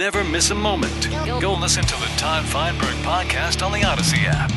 Never 0.00 0.24
miss 0.24 0.50
a 0.50 0.54
moment. 0.54 1.10
Go 1.42 1.52
listen 1.52 1.84
to 1.84 1.94
the 1.94 2.10
Todd 2.16 2.46
Feinberg 2.46 2.94
podcast 3.04 3.62
on 3.62 3.70
the 3.70 3.80
Audacy 3.80 4.24
app. 4.24 4.50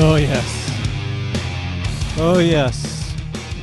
Oh, 0.00 0.16
yes. 0.16 2.16
Oh, 2.18 2.40
yes. 2.40 3.14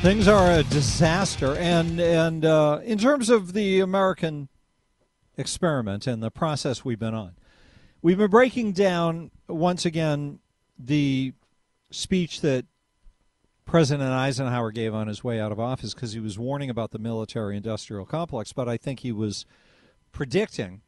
Things 0.02 0.30
are 0.30 0.59
a 0.59 0.64
disaster. 0.64 1.58
And, 1.58 2.00
and 2.00 2.45
uh, 2.45 2.80
in 2.86 2.98
terms 2.98 3.30
of 3.30 3.52
the 3.52 3.81
American 3.81 4.48
experiment 5.36 6.08
and 6.08 6.23
the 6.23 6.31
process 6.31 6.86
we've 6.86 7.00
been 7.00 7.14
on, 7.14 7.34
we've 8.02 8.17
been 8.17 8.31
breaking 8.31 8.72
down 8.72 9.30
once 9.50 9.86
again 9.86 10.40
the 10.78 11.34
speech 11.92 12.42
that 12.42 12.66
President 13.66 14.10
Eisenhower 14.10 14.72
gave 14.72 14.96
on 14.96 15.08
his 15.08 15.24
way 15.24 15.40
out 15.40 15.52
of 15.52 15.60
office 15.60 15.94
because 15.94 16.14
he 16.14 16.20
was 16.20 16.40
warning 16.40 16.70
about 16.70 16.92
the 16.92 16.98
military 16.98 17.56
industrial 17.56 18.06
complex, 18.06 18.52
but 18.52 18.68
I 18.68 18.78
think 18.78 19.02
he 19.02 19.12
was 19.12 19.46
predicting, 20.12 20.81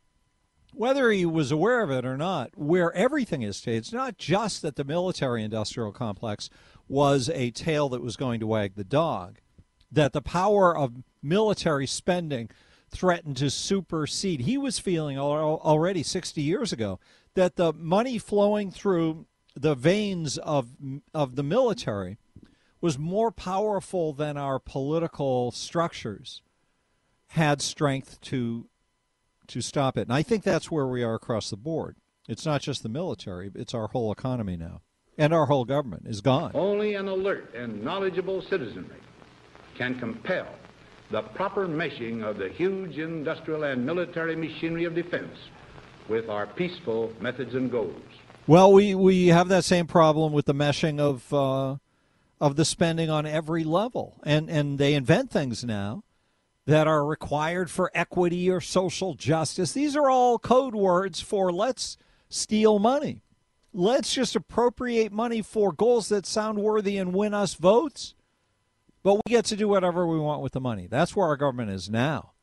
whether 0.74 1.12
he 1.12 1.26
was 1.26 1.52
aware 1.52 1.82
of 1.82 1.92
it 1.92 2.06
or 2.06 2.18
not, 2.18 2.58
where 2.58 2.92
everything 2.94 3.44
is 3.44 3.62
today. 3.62 3.78
It's 3.78 3.94
not 3.94 4.18
just 4.18 4.64
that 4.64 4.78
the 4.78 4.84
military 4.84 5.44
industrial 5.44 5.92
complex 5.92 6.50
was 6.88 7.30
a 7.30 7.52
tail 7.52 7.88
that 7.90 8.02
was 8.02 8.18
going 8.18 8.40
to 8.40 8.48
wag 8.48 8.74
the 8.76 8.84
dog, 8.84 9.38
that 9.92 10.14
the 10.14 10.22
power 10.22 10.76
of 10.76 11.04
military 11.22 11.86
spending 11.86 12.50
threatened 12.90 13.38
to 13.38 13.50
supersede. 13.50 14.42
He 14.42 14.58
was 14.58 14.80
feeling 14.80 15.20
already 15.20 16.04
60 16.04 16.42
years 16.42 16.74
ago 16.74 17.00
that 17.36 17.58
the 17.58 17.72
money 17.74 18.18
flowing 18.18 18.72
through 18.72 19.28
the 19.56 19.76
veins 19.76 20.38
of 20.38 20.70
of 21.14 21.36
the 21.36 21.44
military 21.44 22.18
was 22.80 22.98
more 22.98 23.32
powerful 23.32 24.12
than 24.14 24.38
our 24.38 24.60
political 24.60 25.52
structures 25.52 26.42
had 27.28 27.62
strength 27.62 28.20
to 28.22 28.68
to 29.48 29.62
stop 29.62 29.98
it. 29.98 30.02
And 30.02 30.14
I 30.14 30.24
think 30.24 30.44
that's 30.44 30.72
where 30.72 30.88
we 30.88 31.04
are 31.04 31.16
across 31.16 31.50
the 31.50 31.58
board. 31.58 31.98
It's 32.28 32.46
not 32.46 32.62
just 32.62 32.84
the 32.84 32.90
military, 32.90 33.52
it's 33.56 33.74
our 33.74 33.88
whole 33.88 34.12
economy 34.12 34.56
now. 34.56 34.82
And 35.18 35.34
our 35.34 35.46
whole 35.46 35.66
government 35.66 36.08
is 36.08 36.22
gone. 36.22 36.52
Only 36.54 36.96
an 36.96 37.08
alert 37.08 37.54
and 37.54 37.84
knowledgeable 37.84 38.42
citizenry 38.42 39.02
can 39.76 40.00
compel 40.00 40.48
the 41.12 41.22
proper 41.22 41.68
meshing 41.68 42.24
of 42.24 42.38
the 42.38 42.50
huge 42.50 42.98
industrial 42.98 43.64
and 43.64 43.86
military 43.86 44.36
machinery 44.36 44.86
of 44.86 44.96
defense 44.96 45.38
with 46.08 46.30
our 46.30 46.48
peaceful 46.48 47.12
methods 47.20 47.54
and 47.54 47.70
goals. 47.70 48.02
Well, 48.48 48.74
we, 48.74 48.96
we 48.96 49.28
have 49.28 49.50
that 49.50 49.64
same 49.64 49.86
problem 49.86 50.34
with 50.34 50.46
the 50.46 50.54
meshing 50.54 51.00
of 51.00 51.32
uh, 51.34 51.78
of 52.40 52.56
the 52.56 52.66
spending 52.66 53.10
on 53.10 53.26
every 53.28 53.64
level, 53.64 54.20
and 54.24 54.50
and 54.50 54.80
they 54.80 54.96
invent 54.96 55.30
things 55.30 55.64
now 55.64 56.04
that 56.66 56.88
are 56.88 57.06
required 57.06 57.70
for 57.70 57.92
equity 57.94 58.50
or 58.50 58.60
social 58.60 59.14
justice. 59.14 59.74
These 59.74 59.96
are 59.96 60.10
all 60.10 60.40
code 60.40 60.74
words 60.74 61.22
for 61.22 61.52
let's 61.52 61.98
steal 62.30 62.80
money. 62.80 63.22
Let's 63.74 64.14
just 64.14 64.36
appropriate 64.36 65.12
money 65.12 65.42
for 65.42 65.72
goals 65.72 66.10
that 66.10 66.26
sound 66.26 66.58
worthy 66.60 66.98
and 66.98 67.14
win 67.14 67.34
us 67.34 67.54
votes. 67.54 68.16
But 69.04 69.16
we 69.16 69.22
get 69.30 69.46
to 69.46 69.56
do 69.56 69.68
whatever 69.68 70.06
we 70.06 70.20
want 70.20 70.42
with 70.42 70.54
the 70.54 70.60
money. 70.60 70.88
That's 70.88 71.16
where 71.16 71.28
our 71.28 71.38
government 71.38 71.72
is 71.72 71.90
now. 71.90 72.34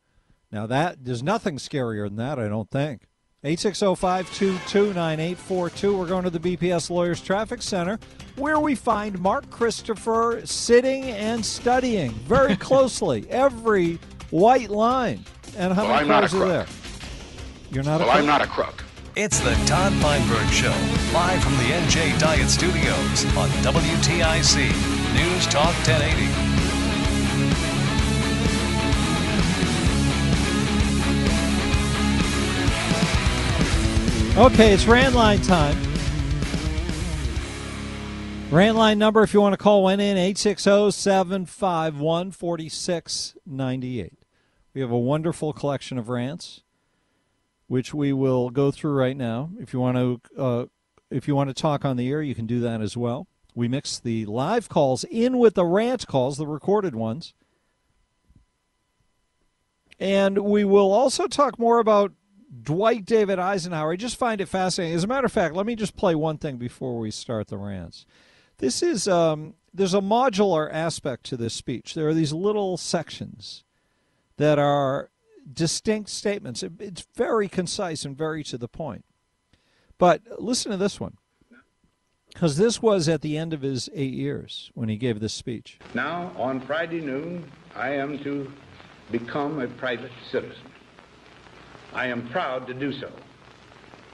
Now 0.51 0.67
that 0.67 1.05
there's 1.05 1.23
nothing 1.23 1.57
scarier 1.57 2.09
than 2.09 2.17
that, 2.17 2.39
I 2.39 2.49
don't 2.49 2.71
think. 2.71 3.08
860-522-9842. 3.45 5.97
We're 5.97 6.07
going 6.07 6.25
to 6.25 6.31
the 6.31 6.41
BPS 6.41 6.91
Lawyers 6.91 7.21
Traffic 7.21 7.63
Center 7.63 8.01
where 8.35 8.59
we 8.59 8.75
find 8.75 9.17
Mark 9.21 9.49
Christopher 9.49 10.43
sitting 10.45 11.05
and 11.05 11.47
studying 11.47 12.11
very 12.11 12.57
closely 12.69 13.31
every 13.31 14.01
white 14.31 14.71
line. 14.71 15.25
And 15.57 15.73
how 15.73 15.85
well, 15.85 15.95
many 15.97 16.09
cars 16.09 16.35
are 16.35 16.49
there? 16.49 16.67
You're 17.71 17.85
not 17.85 18.01
well, 18.01 18.09
a 18.09 18.13
crook? 18.13 18.21
I'm 18.21 18.27
not 18.27 18.43
a 18.43 18.47
crook. 18.47 18.83
It's 19.15 19.39
the 19.41 19.55
Todd 19.67 19.93
Feinberg 19.95 20.49
Show, 20.51 20.75
live 21.13 21.43
from 21.43 21.57
the 21.59 21.65
NJ 21.65 22.19
Diet 22.19 22.49
Studios 22.49 23.25
on 23.37 23.51
WTIC 23.63 24.57
News 25.15 25.47
Talk 25.47 25.75
1080. 25.87 26.48
Okay, 34.39 34.73
it's 34.73 34.87
rant 34.87 35.17
line 35.17 35.43
time. 35.43 35.77
Rant 38.53 38.77
line 38.77 38.97
number, 38.97 39.25
if 39.25 39.35
you 39.35 39.41
want 39.41 39.55
to 39.55 39.57
call 39.57 39.83
one 39.83 39.99
in, 39.99 40.17
860 40.17 40.93
751 40.93 42.31
4698. 42.31 44.13
We 44.75 44.81
have 44.81 44.93
a 44.93 44.99
wonderful 44.99 45.53
collection 45.53 45.99
of 45.99 46.09
rants, 46.09 46.63
which 47.67 47.93
we 47.93 48.13
will 48.13 48.51
go 48.51 48.71
through 48.71 48.93
right 48.93 49.17
now. 49.17 49.51
If 49.59 49.73
you 49.73 49.81
want 49.81 49.97
to, 49.97 50.21
uh, 50.41 50.67
if 51.11 51.27
you 51.27 51.35
want 51.35 51.51
to 51.51 51.55
talk 51.55 51.85
on 51.85 51.97
the 51.97 52.09
air, 52.09 52.23
you 52.23 52.37
can 52.37 52.47
do 52.47 52.61
that 52.61 52.81
as 52.81 52.97
well. 52.97 53.27
We 53.57 53.67
mix 53.67 53.99
the 53.99 54.25
live 54.27 54.69
calls 54.69 55.03
in 55.03 55.39
with 55.39 55.55
the 55.55 55.67
rant 55.67 56.07
calls, 56.07 56.39
the 56.39 56.47
recorded 56.47 56.95
ones. 56.95 57.35
And 59.99 60.39
we 60.39 60.63
will 60.63 60.93
also 60.93 61.27
talk 61.27 61.59
more 61.59 61.81
about 61.81 62.13
Dwight 62.63 63.05
David 63.05 63.39
Eisenhower. 63.39 63.93
I 63.93 63.97
just 63.97 64.17
find 64.17 64.41
it 64.41 64.47
fascinating. 64.47 64.97
As 64.97 65.05
a 65.05 65.09
matter 65.09 65.27
of 65.27 65.33
fact, 65.33 65.55
let 65.55 65.67
me 65.67 65.77
just 65.77 65.97
play 65.97 66.15
one 66.15 66.39
thing 66.39 66.57
before 66.57 66.99
we 66.99 67.11
start 67.11 67.49
the 67.49 67.59
rants. 67.59 68.07
This 68.59 68.83
is 68.83 69.07
um, 69.07 69.55
there's 69.73 69.95
a 69.95 70.01
modular 70.01 70.73
aspect 70.73 71.25
to 71.25 71.37
this 71.37 71.55
speech. 71.55 71.95
There 71.95 72.09
are 72.09 72.15
these 72.15 72.33
little 72.33 72.77
sections 72.77 73.65
that 74.37 74.59
are 74.59 75.11
distinct 75.51 76.11
statements. 76.11 76.63
It's 76.63 77.07
very 77.15 77.49
concise 77.49 78.05
and 78.05 78.17
very 78.17 78.43
to 78.45 78.59
the 78.59 78.69
point. 78.69 79.05
But 79.99 80.23
listen 80.39 80.71
to 80.71 80.77
this 80.77 81.01
one. 81.01 81.17
Because 82.33 82.57
this 82.57 82.81
was 82.83 83.09
at 83.09 83.23
the 83.23 83.37
end 83.37 83.53
of 83.53 83.63
his 83.63 83.89
eight 83.95 84.13
years 84.13 84.71
when 84.75 84.89
he 84.89 84.97
gave 84.97 85.19
this 85.19 85.33
speech. 85.33 85.79
Now, 85.95 86.33
on 86.37 86.61
Friday 86.61 87.01
noon, 87.01 87.51
I 87.75 87.91
am 87.91 88.19
to 88.21 88.53
become 89.11 89.61
a 89.61 89.67
private 89.67 90.13
citizen. 90.31 90.68
I 91.93 92.07
am 92.07 92.29
proud 92.29 92.67
to 92.67 92.75
do 92.75 92.93
so. 92.93 93.11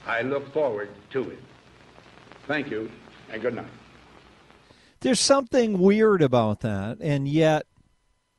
I 0.07 0.23
look 0.23 0.53
forward 0.53 0.91
to 1.11 1.31
it. 1.31 1.39
Thank 2.47 2.71
you, 2.71 2.91
and 3.31 3.41
good 3.41 3.55
night. 3.55 3.67
There's 5.01 5.21
something 5.21 5.79
weird 5.79 6.23
about 6.23 6.61
that, 6.61 6.99
and 7.01 7.27
yet 7.29 7.67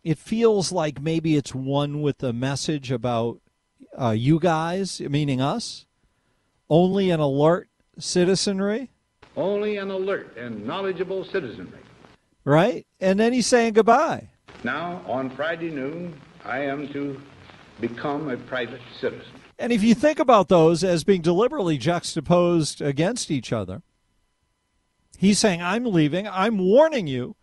it 0.04 0.18
feels 0.18 0.72
like 0.72 1.02
maybe 1.02 1.36
it's 1.36 1.54
one 1.54 2.02
with 2.02 2.20
the 2.20 2.34
message 2.34 2.92
about 2.92 3.40
uh, 4.00 4.12
you 4.12 4.40
guys, 4.40 5.02
meaning 5.02 5.42
us, 5.42 5.86
only 6.70 7.10
an 7.10 7.20
alert 7.20 7.70
citizenry. 7.98 8.92
Only 9.36 9.78
an 9.78 9.92
alert 9.92 10.38
and 10.38 10.66
knowledgeable 10.66 11.26
citizenry. 11.26 11.80
Right? 12.44 12.86
And 13.00 13.20
then 13.20 13.34
he's 13.34 13.48
saying 13.48 13.74
goodbye. 13.74 14.30
Now, 14.64 15.02
on 15.08 15.30
Friday 15.32 15.72
noon, 15.72 16.20
I 16.44 16.60
am 16.60 16.88
to 16.94 17.22
become 17.80 18.30
a 18.30 18.38
private 18.38 18.82
citizen. 19.00 19.26
And 19.58 19.72
if 19.72 19.84
you 19.84 19.96
think 19.96 20.20
about 20.20 20.50
those 20.50 20.84
as 20.84 21.04
being 21.04 21.22
deliberately 21.22 21.78
juxtaposed 21.78 22.82
against 22.82 23.32
each 23.32 23.54
other, 23.54 23.82
he's 25.18 25.40
saying, 25.40 25.62
I'm 25.62 25.86
leaving, 25.86 26.28
I'm 26.28 26.58
warning 26.58 27.08
you 27.08 27.36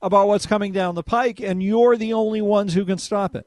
about 0.00 0.28
what's 0.28 0.46
coming 0.46 0.72
down 0.72 0.94
the 0.94 1.02
pike, 1.02 1.40
and 1.40 1.62
you're 1.62 1.96
the 1.96 2.12
only 2.12 2.40
ones 2.40 2.74
who 2.74 2.84
can 2.84 2.98
stop 2.98 3.34
it. 3.34 3.46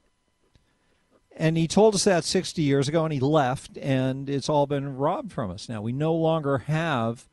And 1.36 1.56
he 1.56 1.68
told 1.68 1.96
us 1.96 2.04
that 2.04 2.26
60 2.26 2.62
years 2.62 2.90
ago, 2.90 3.06
and 3.06 3.14
he 3.14 3.22
left, 3.22 3.78
and 3.78 4.30
it's 4.30 4.50
all 4.50 4.68
been 4.68 4.98
robbed 4.98 5.32
from 5.32 5.50
us. 5.52 5.70
Now, 5.70 5.82
we 5.82 5.94
no 5.94 6.14
longer 6.14 6.60
have 6.60 7.30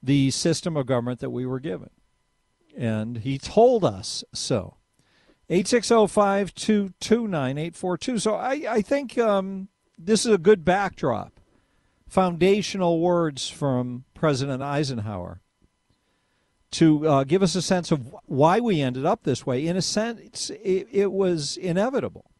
the 0.00 0.30
system 0.30 0.76
of 0.76 0.86
government 0.86 1.18
that 1.20 1.30
we 1.30 1.44
were 1.44 1.58
given. 1.58 1.90
And 2.76 3.18
he 3.18 3.38
told 3.38 3.84
us 3.84 4.22
so. 4.32 4.76
860-522-9842. 5.52 8.20
So 8.20 8.34
I, 8.34 8.64
I 8.68 8.80
think 8.80 9.16
um, 9.18 9.68
this 9.98 10.24
is 10.24 10.32
a 10.32 10.38
good 10.38 10.64
backdrop. 10.64 11.38
Foundational 12.08 13.00
words 13.00 13.50
from 13.50 14.04
President 14.14 14.62
Eisenhower 14.62 15.42
to 16.72 17.06
uh, 17.06 17.22
give 17.24 17.42
us 17.42 17.54
a 17.54 17.60
sense 17.60 17.92
of 17.92 18.14
why 18.24 18.60
we 18.60 18.80
ended 18.80 19.04
up 19.04 19.24
this 19.24 19.44
way. 19.44 19.66
In 19.66 19.76
a 19.76 19.82
sense, 19.82 20.48
it, 20.50 20.88
it 20.90 21.12
was 21.12 21.58
inevitable. 21.58 22.30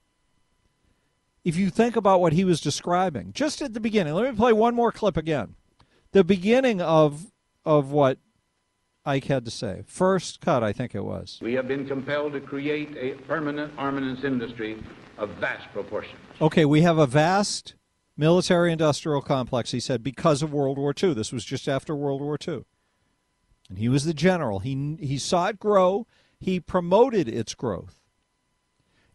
If 1.44 1.56
you 1.56 1.69
think 1.69 1.97
about 1.97 2.23
what 2.23 2.32
he 2.32 2.44
was 2.44 2.62
describing, 2.62 3.32
just 3.35 3.61
at 3.61 3.75
the 3.75 3.81
beginning, 3.81 4.14
let 4.14 4.31
me 4.31 4.37
play 4.37 4.55
one 4.55 4.75
more 4.75 4.93
clip 4.93 5.19
again. 5.19 5.56
The 6.12 6.25
beginning 6.25 6.81
of 6.81 7.26
of 7.64 7.93
what 7.93 8.19
Ike 9.04 9.25
had 9.25 9.44
to 9.44 9.50
say. 9.50 9.82
First 9.87 10.40
cut, 10.40 10.62
I 10.62 10.72
think 10.72 10.94
it 10.94 11.04
was. 11.04 11.38
We 11.43 11.54
have 11.54 11.66
been 11.66 11.87
compelled 11.87 12.34
to 12.34 12.40
create 12.40 12.96
a 12.96 13.14
permanent 13.25 13.72
armaments 13.76 14.22
industry 14.22 14.82
of 15.19 15.31
vast 15.31 15.70
proportions. 15.72 16.19
Okay, 16.40 16.64
we 16.64 16.82
have 16.82 16.99
a 16.99 17.06
vast 17.06 17.75
military 18.16 18.70
industrial 18.70 19.20
complex, 19.20 19.72
he 19.72 19.81
said, 19.81 20.02
because 20.02 20.43
of 20.43 20.52
World 20.52 20.78
War 20.78 20.94
II. 21.00 21.14
This 21.14 21.32
was 21.32 21.44
just 21.44 21.69
after 21.69 21.96
World 21.96 22.20
War 22.20 22.38
II. 22.46 22.64
And 23.69 23.78
he 23.78 23.88
was 23.88 24.04
the 24.04 24.14
general. 24.14 24.60
He, 24.60 24.96
he 25.00 25.19
saw 25.19 25.49
it 25.49 25.58
grow, 25.58 26.06
he 26.38 26.60
promoted 26.60 27.28
its 27.28 27.54
growth. 27.54 28.00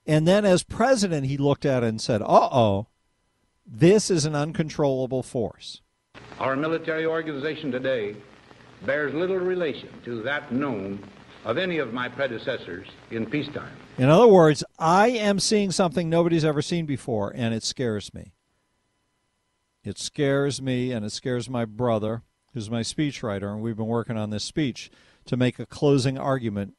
And 0.06 0.28
then 0.28 0.46
as 0.46 0.64
president, 0.64 1.28
he 1.28 1.38
looked 1.38 1.66
at 1.66 1.84
it 1.84 1.88
and 1.88 2.02
said, 2.02 2.22
uh 2.22 2.50
oh, 2.52 2.88
this 3.66 4.10
is 4.10 4.26
an 4.26 4.36
uncontrollable 4.36 5.24
force. 5.24 5.82
Our 6.40 6.56
military 6.56 7.06
organization 7.06 7.72
today 7.72 8.16
bears 8.86 9.14
little 9.14 9.38
relation 9.38 9.90
to 10.06 10.22
that 10.24 10.52
known 10.52 11.04
of 11.46 11.58
any 11.58 11.78
of 11.78 11.94
my 11.94 12.10
predecessors 12.10 12.88
in 13.12 13.26
peacetime. 13.26 13.76
In 13.98 14.10
other 14.10 14.28
words, 14.28 14.64
I 14.78 15.10
am 15.10 15.40
seeing 15.40 15.72
something 15.72 16.10
nobody's 16.10 16.46
ever 16.46 16.62
seen 16.62 16.86
before, 16.86 17.32
and 17.36 17.54
it 17.54 17.64
scares 17.64 18.14
me. 18.14 18.34
It 19.84 19.98
scares 19.98 20.62
me, 20.62 20.92
and 20.92 21.06
it 21.06 21.12
scares 21.12 21.50
my 21.50 21.66
brother, 21.66 22.24
who's 22.54 22.70
my 22.70 22.82
speechwriter, 22.82 23.52
and 23.52 23.62
we've 23.62 23.78
been 23.78 23.88
working 23.88 24.18
on 24.18 24.30
this 24.30 24.44
speech 24.44 24.92
to 25.26 25.38
make 25.38 25.60
a 25.60 25.66
closing 25.66 26.18
argument 26.18 26.74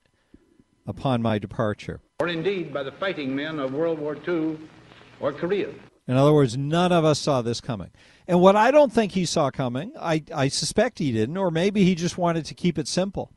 upon 0.86 1.22
my 1.22 1.38
departure. 1.38 2.00
Or 2.20 2.28
indeed 2.28 2.72
by 2.72 2.82
the 2.82 2.92
fighting 2.92 3.34
men 3.34 3.58
of 3.58 3.72
World 3.72 3.98
War 3.98 4.16
II 4.26 4.58
or 5.20 5.32
Korea. 5.32 5.70
In 6.08 6.16
other 6.16 6.32
words, 6.32 6.56
none 6.56 6.90
of 6.90 7.04
us 7.04 7.18
saw 7.18 7.42
this 7.42 7.60
coming. 7.60 7.90
And 8.26 8.40
what 8.40 8.56
I 8.56 8.70
don't 8.70 8.92
think 8.92 9.12
he 9.12 9.26
saw 9.26 9.50
coming, 9.50 9.92
I, 10.00 10.24
I 10.34 10.48
suspect 10.48 10.98
he 10.98 11.12
didn't, 11.12 11.36
or 11.36 11.50
maybe 11.50 11.84
he 11.84 11.94
just 11.94 12.16
wanted 12.16 12.46
to 12.46 12.54
keep 12.54 12.78
it 12.78 12.88
simple, 12.88 13.30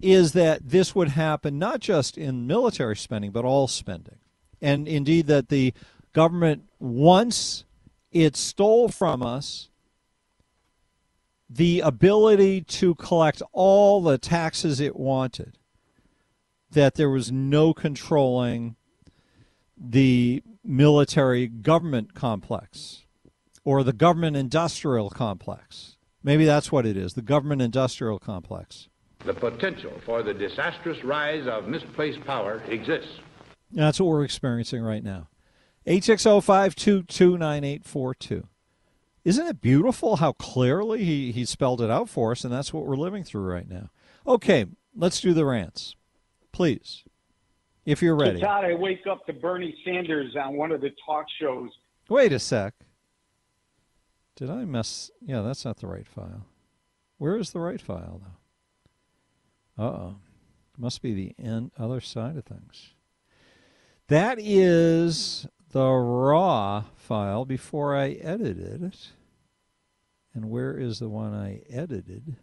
is 0.00 0.32
that 0.32 0.68
this 0.68 0.96
would 0.96 1.10
happen 1.10 1.58
not 1.58 1.78
just 1.78 2.18
in 2.18 2.48
military 2.48 2.96
spending, 2.96 3.30
but 3.30 3.44
all 3.44 3.68
spending. 3.68 4.16
And 4.60 4.88
indeed, 4.88 5.28
that 5.28 5.48
the 5.48 5.72
government, 6.12 6.64
once 6.80 7.64
it 8.10 8.36
stole 8.36 8.88
from 8.88 9.22
us 9.22 9.68
the 11.48 11.80
ability 11.80 12.62
to 12.62 12.96
collect 12.96 13.42
all 13.52 14.02
the 14.02 14.18
taxes 14.18 14.80
it 14.80 14.96
wanted, 14.96 15.56
that 16.70 16.96
there 16.96 17.10
was 17.10 17.30
no 17.30 17.72
controlling 17.72 18.74
the 19.76 20.42
military 20.64 21.46
government 21.46 22.14
complex 22.14 23.04
or 23.64 23.82
the 23.82 23.92
government 23.92 24.36
industrial 24.36 25.10
complex. 25.10 25.96
Maybe 26.22 26.44
that's 26.44 26.72
what 26.72 26.86
it 26.86 26.96
is 26.96 27.14
the 27.14 27.22
government 27.22 27.62
industrial 27.62 28.18
complex. 28.18 28.88
The 29.24 29.34
potential 29.34 29.92
for 30.04 30.22
the 30.22 30.34
disastrous 30.34 31.02
rise 31.04 31.46
of 31.46 31.66
misplaced 31.68 32.24
power 32.24 32.62
exists. 32.68 33.20
That's 33.72 33.98
what 33.98 34.08
we're 34.08 34.24
experiencing 34.24 34.82
right 34.82 35.02
now. 35.02 35.28
860 35.86 36.40
Isn't 39.24 39.46
it 39.46 39.60
beautiful 39.62 40.16
how 40.16 40.32
clearly 40.32 41.04
he, 41.04 41.32
he 41.32 41.44
spelled 41.46 41.80
it 41.80 41.90
out 41.90 42.10
for 42.10 42.32
us, 42.32 42.44
and 42.44 42.52
that's 42.52 42.74
what 42.74 42.84
we're 42.86 42.96
living 42.96 43.24
through 43.24 43.44
right 43.44 43.68
now? 43.68 43.90
Okay, 44.26 44.66
let's 44.94 45.20
do 45.20 45.32
the 45.32 45.46
rants. 45.46 45.96
Please 46.52 47.04
if 47.84 48.02
you're 48.02 48.16
ready. 48.16 48.40
So 48.40 48.46
Todd, 48.46 48.64
I 48.64 48.74
wake 48.74 49.06
up 49.10 49.26
to 49.26 49.32
Bernie 49.32 49.76
Sanders 49.84 50.34
on 50.36 50.56
one 50.56 50.72
of 50.72 50.80
the 50.80 50.90
talk 51.06 51.26
shows. 51.40 51.70
Wait 52.08 52.32
a 52.32 52.38
sec. 52.38 52.74
Did 54.36 54.50
I 54.50 54.64
mess? 54.64 55.10
Yeah, 55.24 55.42
that's 55.42 55.64
not 55.64 55.78
the 55.78 55.86
right 55.86 56.06
file. 56.06 56.46
Where 57.18 57.36
is 57.36 57.52
the 57.52 57.60
right 57.60 57.80
file, 57.80 58.20
though? 59.76 59.84
Uh 59.84 59.88
oh. 59.88 60.16
Must 60.76 61.02
be 61.02 61.14
the 61.14 61.34
end, 61.42 61.70
other 61.78 62.00
side 62.00 62.36
of 62.36 62.44
things. 62.44 62.94
That 64.08 64.38
is 64.40 65.46
the 65.70 65.88
raw 65.88 66.84
file 66.96 67.44
before 67.44 67.96
I 67.96 68.10
edited 68.12 68.82
it. 68.82 69.08
And 70.34 70.50
where 70.50 70.76
is 70.76 70.98
the 70.98 71.08
one 71.08 71.32
I 71.32 71.62
edited? 71.70 72.36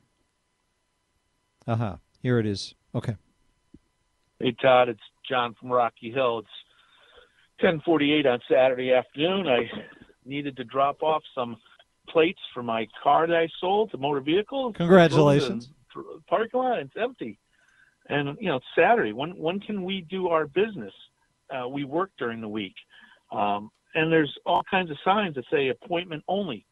Aha, 1.68 2.00
here 2.22 2.40
it 2.40 2.46
is. 2.46 2.74
Okay. 2.96 3.18
Hey 4.40 4.56
Todd, 4.62 4.90
it's 4.90 5.02
John 5.32 5.56
from 5.58 5.72
Rocky 5.72 6.12
Hill. 6.12 6.40
It's 6.40 6.50
10:48 7.62 8.26
on 8.26 8.42
Saturday 8.50 8.92
afternoon. 8.92 9.48
I 9.48 9.70
needed 10.26 10.58
to 10.58 10.66
drop 10.66 11.02
off 11.02 11.24
some 11.34 11.56
plates 12.10 12.42
for 12.54 12.62
my 12.62 12.86
car 13.02 13.28
that 13.28 13.38
I 13.38 13.48
sold, 13.62 13.92
the 13.94 13.98
motor 13.98 14.20
vehicle. 14.20 14.74
Congratulations. 14.74 15.70
Parking 16.28 16.60
lot, 16.60 16.80
it's 16.80 16.98
empty. 16.98 17.40
And 18.10 18.38
you 18.42 18.50
know, 18.50 18.58
it's 18.58 18.66
Saturday. 18.76 19.14
When 19.14 19.38
when 19.38 19.62
can 19.62 19.86
we 19.86 20.02
do 20.02 20.28
our 20.28 20.48
business? 20.48 20.94
Uh, 21.50 21.68
we 21.70 21.86
work 21.86 22.12
during 22.18 22.42
the 22.42 22.50
week, 22.50 22.76
um, 23.32 23.72
and 23.96 24.12
there's 24.12 24.34
all 24.46 24.64
kinds 24.70 24.92
of 24.92 24.98
signs 25.04 25.36
that 25.36 25.46
say 25.50 25.70
appointment 25.70 26.24
only. 26.28 26.66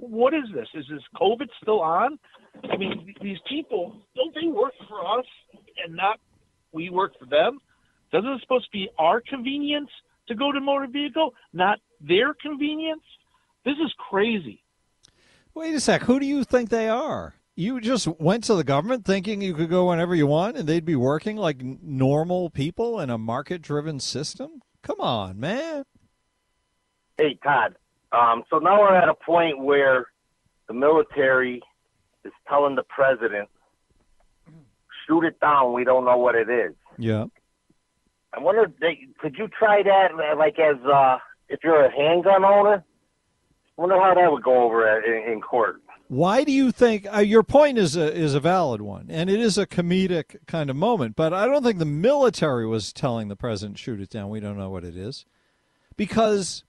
What 0.00 0.34
is 0.34 0.44
this? 0.52 0.66
Is 0.74 0.86
this 0.90 1.02
COVID 1.14 1.48
still 1.62 1.80
on? 1.80 2.18
I 2.72 2.76
mean, 2.76 3.14
these 3.22 3.38
people 3.48 3.94
don't 4.16 4.34
they 4.34 4.48
work 4.48 4.74
for 4.88 5.18
us 5.18 5.26
and 5.84 5.94
not 5.94 6.18
we 6.72 6.90
work 6.90 7.12
for 7.18 7.26
them? 7.26 7.60
Doesn't 8.12 8.30
it 8.30 8.40
supposed 8.40 8.64
to 8.66 8.70
be 8.70 8.88
our 8.98 9.20
convenience 9.20 9.90
to 10.28 10.34
go 10.34 10.52
to 10.52 10.60
motor 10.60 10.86
vehicle, 10.86 11.34
not 11.52 11.78
their 12.00 12.34
convenience? 12.34 13.02
This 13.64 13.76
is 13.84 13.92
crazy. 14.10 14.62
Wait 15.54 15.74
a 15.74 15.80
sec. 15.80 16.02
Who 16.02 16.20
do 16.20 16.26
you 16.26 16.44
think 16.44 16.70
they 16.70 16.88
are? 16.88 17.34
You 17.56 17.80
just 17.80 18.06
went 18.06 18.44
to 18.44 18.54
the 18.54 18.64
government 18.64 19.04
thinking 19.04 19.42
you 19.42 19.54
could 19.54 19.68
go 19.68 19.88
whenever 19.88 20.14
you 20.14 20.26
want 20.26 20.56
and 20.56 20.68
they'd 20.68 20.84
be 20.84 20.96
working 20.96 21.36
like 21.36 21.60
normal 21.62 22.48
people 22.48 23.00
in 23.00 23.10
a 23.10 23.18
market 23.18 23.60
driven 23.60 24.00
system? 24.00 24.62
Come 24.82 25.00
on, 25.00 25.38
man. 25.38 25.84
Hey, 27.18 27.38
Todd. 27.42 27.76
Um, 28.12 28.44
so 28.48 28.58
now 28.58 28.80
we're 28.80 28.94
at 28.94 29.08
a 29.08 29.14
point 29.14 29.62
where 29.62 30.06
the 30.68 30.74
military 30.74 31.62
is 32.24 32.32
telling 32.48 32.76
the 32.76 32.82
president 32.82 33.48
shoot 35.06 35.24
it 35.24 35.38
down. 35.40 35.72
We 35.72 35.84
don't 35.84 36.04
know 36.04 36.16
what 36.16 36.34
it 36.34 36.48
is. 36.48 36.74
Yeah. 36.98 37.26
I 38.32 38.40
wonder, 38.40 38.72
could 39.18 39.36
you 39.36 39.48
try 39.48 39.82
that, 39.82 40.36
like 40.38 40.58
as 40.58 40.76
uh, 40.84 41.18
if 41.48 41.60
you're 41.64 41.84
a 41.84 41.90
handgun 41.90 42.44
owner? 42.44 42.84
I 43.76 43.80
wonder 43.80 43.98
how 43.98 44.14
that 44.14 44.30
would 44.30 44.42
go 44.42 44.62
over 44.62 45.00
in, 45.00 45.32
in 45.32 45.40
court. 45.40 45.80
Why 46.08 46.44
do 46.44 46.50
you 46.52 46.72
think 46.72 47.06
uh, 47.12 47.20
your 47.20 47.44
point 47.44 47.78
is 47.78 47.96
a 47.96 48.12
is 48.12 48.34
a 48.34 48.40
valid 48.40 48.82
one, 48.82 49.06
and 49.10 49.30
it 49.30 49.38
is 49.40 49.56
a 49.56 49.66
comedic 49.66 50.36
kind 50.46 50.68
of 50.68 50.74
moment? 50.76 51.14
But 51.14 51.32
I 51.32 51.46
don't 51.46 51.62
think 51.62 51.78
the 51.78 51.84
military 51.84 52.66
was 52.66 52.92
telling 52.92 53.28
the 53.28 53.36
president 53.36 53.78
shoot 53.78 54.00
it 54.00 54.10
down. 54.10 54.28
We 54.28 54.40
don't 54.40 54.58
know 54.58 54.70
what 54.70 54.84
it 54.84 54.96
is, 54.96 55.24
because 55.96 56.64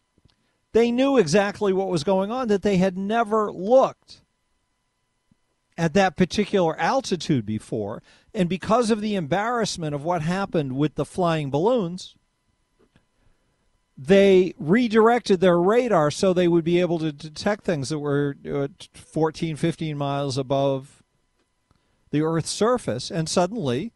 they 0.74 0.92
knew 0.92 1.18
exactly 1.18 1.74
what 1.74 1.90
was 1.90 2.04
going 2.04 2.32
on. 2.32 2.50
That 2.50 2.62
they 2.62 2.78
had 2.78 2.98
never 2.98 3.52
looked 3.52 4.22
at 5.76 5.94
that 5.96 6.16
particular 6.16 6.78
altitude 6.80 7.46
before. 7.46 8.04
And 8.34 8.48
because 8.48 8.92
of 8.92 9.02
the 9.02 9.16
embarrassment 9.16 9.94
of 9.94 10.04
what 10.04 10.22
happened 10.22 10.78
with 10.78 10.96
the 10.96 11.06
flying 11.06 11.50
balloons, 11.50 12.16
they 13.98 14.54
redirected 14.58 15.42
their 15.42 15.60
radar 15.60 16.10
so 16.12 16.34
they 16.34 16.48
would 16.48 16.64
be 16.64 16.80
able 16.80 16.98
to 17.00 17.12
detect 17.12 17.66
things 17.66 17.90
that 17.90 18.00
were 18.00 18.38
uh, 18.50 18.68
14, 18.94 19.56
15 19.58 19.98
miles 19.98 20.38
above 20.38 21.04
the 22.12 22.22
Earth's 22.22 22.50
surface. 22.50 23.12
And 23.12 23.28
suddenly, 23.28 23.92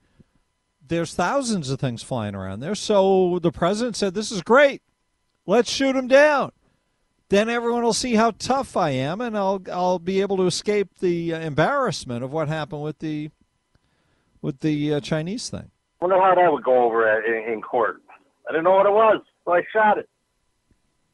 there's 0.86 1.16
thousands 1.16 1.70
of 1.70 1.80
things 1.80 2.04
flying 2.04 2.36
around 2.36 2.60
there. 2.60 2.76
So 2.76 3.40
the 3.40 3.52
president 3.52 3.96
said, 3.96 4.14
This 4.14 4.32
is 4.32 4.42
great. 4.42 4.82
Let's 5.46 5.72
shoot 5.72 5.94
them 5.94 6.08
down 6.08 6.52
then 7.30 7.50
everyone 7.50 7.84
will 7.84 7.94
see 7.94 8.16
how 8.16 8.32
tough 8.32 8.78
I 8.78 8.92
am, 8.92 9.20
and 9.20 9.38
I'll 9.38 9.62
I'll 9.72 10.00
be 10.00 10.22
able 10.22 10.38
to 10.38 10.46
escape 10.46 11.00
the 11.00 11.34
uh, 11.34 11.40
embarrassment 11.40 12.24
of 12.24 12.32
what 12.32 12.48
happened 12.48 12.84
with 12.84 13.00
the 13.00 13.32
with 14.46 14.60
the 14.60 14.94
uh, 14.94 15.00
Chinese 15.00 15.50
thing. 15.50 15.72
I 16.00 16.06
wonder 16.06 16.22
how 16.22 16.36
that 16.36 16.54
would 16.54 16.64
go 16.64 16.84
over 16.84 17.20
in, 17.24 17.52
in 17.52 17.62
court. 17.64 18.04
I 18.48 18.52
didn't 18.52 18.66
know 18.66 18.76
what 18.76 18.86
it 18.86 18.92
was, 18.92 19.22
so 19.44 19.54
I 19.54 19.64
shot 19.74 19.98
it. 19.98 20.08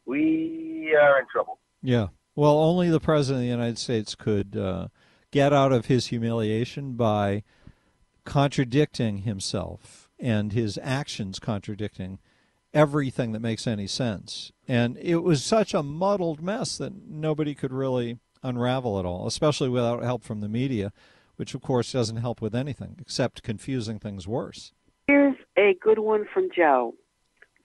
We 0.06 0.94
are 1.02 1.18
in 1.18 1.26
trouble. 1.32 1.58
Yeah. 1.82 2.08
Well, 2.36 2.58
only 2.58 2.90
the 2.90 3.00
president 3.00 3.38
of 3.38 3.44
the 3.44 3.52
United 3.52 3.78
States 3.78 4.16
could 4.16 4.58
uh, 4.58 4.90
get 5.32 5.54
out 5.54 5.72
of 5.72 5.86
his 5.86 6.08
humiliation 6.08 6.96
by 6.96 7.44
contradicting 8.26 9.20
himself 9.20 10.10
and 10.20 10.52
his 10.52 10.78
actions 10.84 11.40
contradicting 11.40 12.20
everything 12.74 13.32
that 13.32 13.40
makes 13.40 13.66
any 13.66 13.88
sense. 13.88 14.52
And 14.68 14.98
it 14.98 15.24
was 15.24 15.42
such 15.42 15.74
a 15.74 15.82
muddled 15.82 16.42
mess 16.42 16.78
that 16.80 16.94
nobody 17.08 17.56
could 17.56 17.72
really 17.72 18.20
unravel 18.44 19.00
it 19.00 19.06
all, 19.06 19.26
especially 19.26 19.70
without 19.70 20.04
help 20.04 20.22
from 20.22 20.42
the 20.42 20.50
media, 20.50 20.92
which 21.42 21.56
of 21.56 21.62
course 21.64 21.92
doesn't 21.92 22.18
help 22.18 22.40
with 22.40 22.54
anything 22.54 22.96
except 23.00 23.42
confusing 23.42 23.98
things 23.98 24.28
worse. 24.28 24.74
Here's 25.08 25.36
a 25.58 25.74
good 25.82 25.98
one 25.98 26.26
from 26.32 26.50
Joe. 26.56 26.94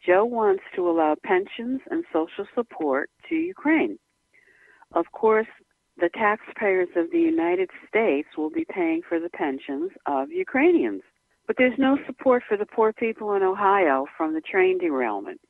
Joe 0.06 0.24
wants 0.24 0.62
to 0.74 0.88
allow 0.88 1.14
pensions 1.22 1.82
and 1.90 2.02
social 2.10 2.46
support 2.54 3.10
to 3.28 3.34
Ukraine. 3.34 3.98
Of 4.94 5.04
course, 5.12 5.48
the 5.98 6.08
taxpayers 6.08 6.88
of 6.96 7.10
the 7.10 7.20
United 7.20 7.68
States 7.86 8.28
will 8.38 8.48
be 8.48 8.64
paying 8.64 9.02
for 9.06 9.20
the 9.20 9.28
pensions 9.28 9.90
of 10.06 10.30
Ukrainians. 10.30 11.02
But 11.46 11.56
there's 11.58 11.78
no 11.78 11.98
support 12.06 12.44
for 12.48 12.56
the 12.56 12.64
poor 12.64 12.94
people 12.94 13.34
in 13.34 13.42
Ohio 13.42 14.06
from 14.16 14.32
the 14.32 14.40
train 14.40 14.78
derailment. 14.78 15.42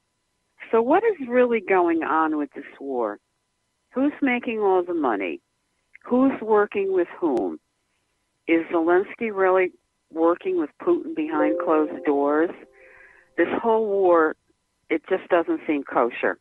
So, 0.72 0.82
what 0.82 1.04
is 1.04 1.28
really 1.28 1.60
going 1.60 2.02
on 2.02 2.38
with 2.38 2.50
this 2.56 2.72
war? 2.80 3.20
Who's 3.94 4.18
making 4.20 4.58
all 4.58 4.82
the 4.82 4.94
money? 4.94 5.40
Who's 6.04 6.40
working 6.42 6.92
with 6.92 7.08
whom? 7.20 7.60
Is 8.48 8.64
Zelensky 8.72 9.34
really 9.34 9.72
working 10.12 10.58
with 10.58 10.70
Putin 10.82 11.14
behind 11.14 11.56
closed 11.64 12.04
doors? 12.04 12.50
This 13.36 13.48
whole 13.60 13.86
war, 13.86 14.36
it 14.88 15.02
just 15.08 15.28
doesn't 15.28 15.60
seem 15.66 15.82
kosher. 15.82 16.38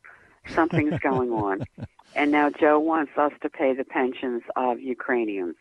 Something's 0.47 0.99
going 0.99 1.31
on. 1.31 1.63
And 2.17 2.31
now 2.31 2.49
Joe 2.49 2.79
wants 2.79 3.11
us 3.17 3.33
to 3.41 3.49
pay 3.49 3.73
the 3.73 3.83
pensions 3.83 4.41
of 4.55 4.79
Ukrainians. 4.79 5.55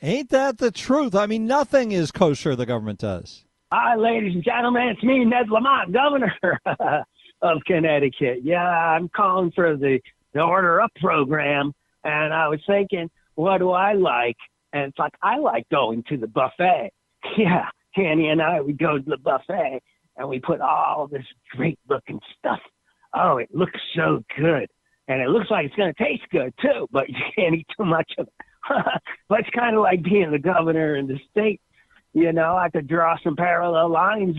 Ain't 0.00 0.30
that 0.30 0.56
the 0.56 0.70
truth? 0.70 1.14
I 1.14 1.26
mean, 1.26 1.46
nothing 1.46 1.92
is 1.92 2.10
kosher 2.10 2.56
the 2.56 2.64
government 2.64 3.00
does. 3.00 3.44
Hi, 3.70 3.94
ladies 3.96 4.34
and 4.34 4.42
gentlemen. 4.42 4.88
It's 4.88 5.02
me, 5.02 5.24
Ned 5.24 5.50
Lamont, 5.50 5.92
governor 5.92 6.32
of 7.42 7.58
Connecticut. 7.66 8.38
Yeah, 8.42 8.66
I'm 8.66 9.10
calling 9.10 9.52
for 9.54 9.76
the, 9.76 10.00
the 10.32 10.40
Order 10.40 10.80
Up 10.80 10.92
program. 10.98 11.74
And 12.04 12.32
I 12.32 12.48
was 12.48 12.60
thinking, 12.66 13.10
what 13.34 13.58
do 13.58 13.70
I 13.70 13.92
like? 13.92 14.36
And 14.72 14.84
it's 14.84 14.98
like, 14.98 15.14
I 15.22 15.38
like 15.38 15.68
going 15.70 16.04
to 16.08 16.16
the 16.16 16.28
buffet. 16.28 16.90
Yeah, 17.38 17.66
Annie 17.96 18.30
and 18.30 18.42
I, 18.42 18.60
we 18.60 18.72
go 18.72 18.98
to 18.98 19.04
the 19.04 19.16
buffet 19.16 19.80
and 20.16 20.28
we 20.28 20.40
put 20.40 20.60
all 20.60 21.06
this 21.06 21.24
great 21.52 21.78
looking 21.88 22.18
stuff. 22.36 22.58
Oh, 23.14 23.38
it 23.38 23.48
looks 23.54 23.78
so 23.94 24.24
good. 24.36 24.68
And 25.06 25.20
it 25.22 25.28
looks 25.28 25.50
like 25.50 25.66
it's 25.66 25.74
going 25.76 25.94
to 25.94 26.04
taste 26.04 26.24
good 26.32 26.52
too, 26.60 26.88
but 26.90 27.08
you 27.08 27.16
can't 27.36 27.54
eat 27.54 27.66
too 27.76 27.84
much 27.84 28.10
of 28.18 28.26
it. 28.26 28.46
but 29.28 29.40
it's 29.40 29.50
kind 29.50 29.76
of 29.76 29.82
like 29.82 30.02
being 30.02 30.30
the 30.30 30.38
governor 30.38 30.96
in 30.96 31.06
the 31.06 31.18
state. 31.30 31.60
You 32.12 32.32
know, 32.32 32.56
I 32.56 32.68
could 32.68 32.88
draw 32.88 33.16
some 33.22 33.36
parallel 33.36 33.88
lines 33.90 34.36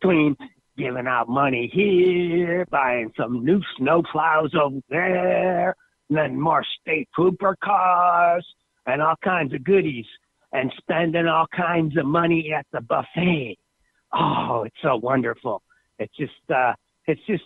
between 0.00 0.36
giving 0.76 1.06
out 1.06 1.28
money 1.28 1.70
here, 1.72 2.66
buying 2.70 3.12
some 3.16 3.44
new 3.44 3.60
snow 3.76 4.02
plows 4.12 4.52
over 4.60 4.78
there, 4.88 5.74
and 6.08 6.18
then 6.18 6.40
more 6.40 6.64
state 6.80 7.08
trooper 7.14 7.56
cars 7.62 8.46
and 8.88 9.02
all 9.02 9.16
kinds 9.22 9.54
of 9.54 9.62
goodies, 9.62 10.06
and 10.52 10.72
spending 10.78 11.26
all 11.26 11.46
kinds 11.54 11.96
of 11.98 12.06
money 12.06 12.52
at 12.56 12.66
the 12.72 12.80
buffet. 12.80 13.58
Oh, 14.14 14.62
it's 14.66 14.76
so 14.82 14.96
wonderful. 14.96 15.62
It's 15.98 16.16
just, 16.16 16.32
uh, 16.54 16.72
it's 17.06 17.20
just, 17.26 17.42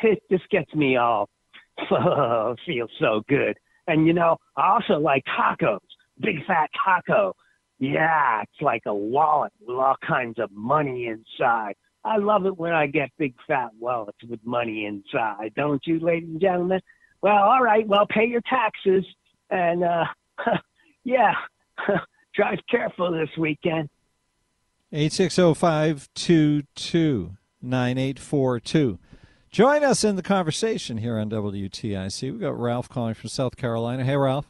it 0.00 0.22
just 0.30 0.48
gets 0.50 0.72
me 0.74 0.96
all, 0.96 1.28
feels 2.66 2.90
so 3.00 3.22
good. 3.28 3.56
And 3.88 4.06
you 4.06 4.12
know, 4.12 4.36
I 4.56 4.74
also 4.74 5.00
like 5.00 5.24
tacos, 5.38 5.80
big 6.20 6.44
fat 6.46 6.70
taco. 6.84 7.34
Yeah, 7.78 8.42
it's 8.42 8.62
like 8.62 8.82
a 8.86 8.94
wallet 8.94 9.52
with 9.60 9.76
all 9.76 9.96
kinds 10.06 10.38
of 10.38 10.50
money 10.52 11.08
inside. 11.08 11.74
I 12.04 12.18
love 12.18 12.46
it 12.46 12.56
when 12.56 12.72
I 12.72 12.86
get 12.86 13.10
big 13.18 13.34
fat 13.46 13.70
wallets 13.78 14.18
with 14.28 14.40
money 14.44 14.86
inside, 14.86 15.52
don't 15.56 15.82
you, 15.84 15.98
ladies 15.98 16.28
and 16.28 16.40
gentlemen? 16.40 16.80
Well, 17.20 17.36
all 17.36 17.62
right, 17.62 17.86
well, 17.86 18.06
pay 18.08 18.26
your 18.26 18.42
taxes 18.42 19.04
and 19.50 19.82
uh 19.82 20.04
yeah, 21.06 21.32
drive 22.34 22.58
careful 22.68 23.12
this 23.12 23.28
weekend. 23.38 23.88
Eight 24.92 25.12
six 25.12 25.34
zero 25.34 25.54
five 25.54 26.08
two 26.14 26.64
two 26.74 27.36
nine 27.62 27.96
eight 27.96 28.18
four 28.18 28.58
two. 28.60 28.98
Join 29.50 29.84
us 29.84 30.04
in 30.04 30.16
the 30.16 30.22
conversation 30.22 30.98
here 30.98 31.16
on 31.18 31.30
WTIC. 31.30 32.22
We've 32.22 32.40
got 32.40 32.58
Ralph 32.60 32.88
calling 32.88 33.14
from 33.14 33.30
South 33.30 33.56
Carolina. 33.56 34.04
Hey, 34.04 34.16
Ralph. 34.16 34.46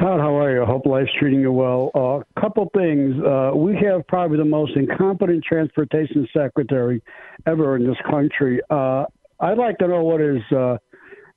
Todd, 0.00 0.18
how 0.18 0.36
are 0.36 0.52
you? 0.52 0.62
I 0.62 0.66
Hope 0.66 0.86
life's 0.86 1.10
treating 1.20 1.40
you 1.40 1.52
well. 1.52 1.90
A 1.94 1.98
uh, 1.98 2.40
couple 2.40 2.68
things. 2.74 3.14
Uh, 3.22 3.52
we 3.54 3.76
have 3.76 4.06
probably 4.08 4.38
the 4.38 4.44
most 4.44 4.72
incompetent 4.74 5.44
transportation 5.44 6.26
secretary 6.36 7.02
ever 7.46 7.76
in 7.76 7.86
this 7.86 7.98
country. 8.10 8.60
Uh, 8.70 9.04
I'd 9.38 9.58
like 9.58 9.78
to 9.78 9.86
know 9.86 10.02
what 10.02 10.20
his 10.20 10.40
uh, 10.50 10.78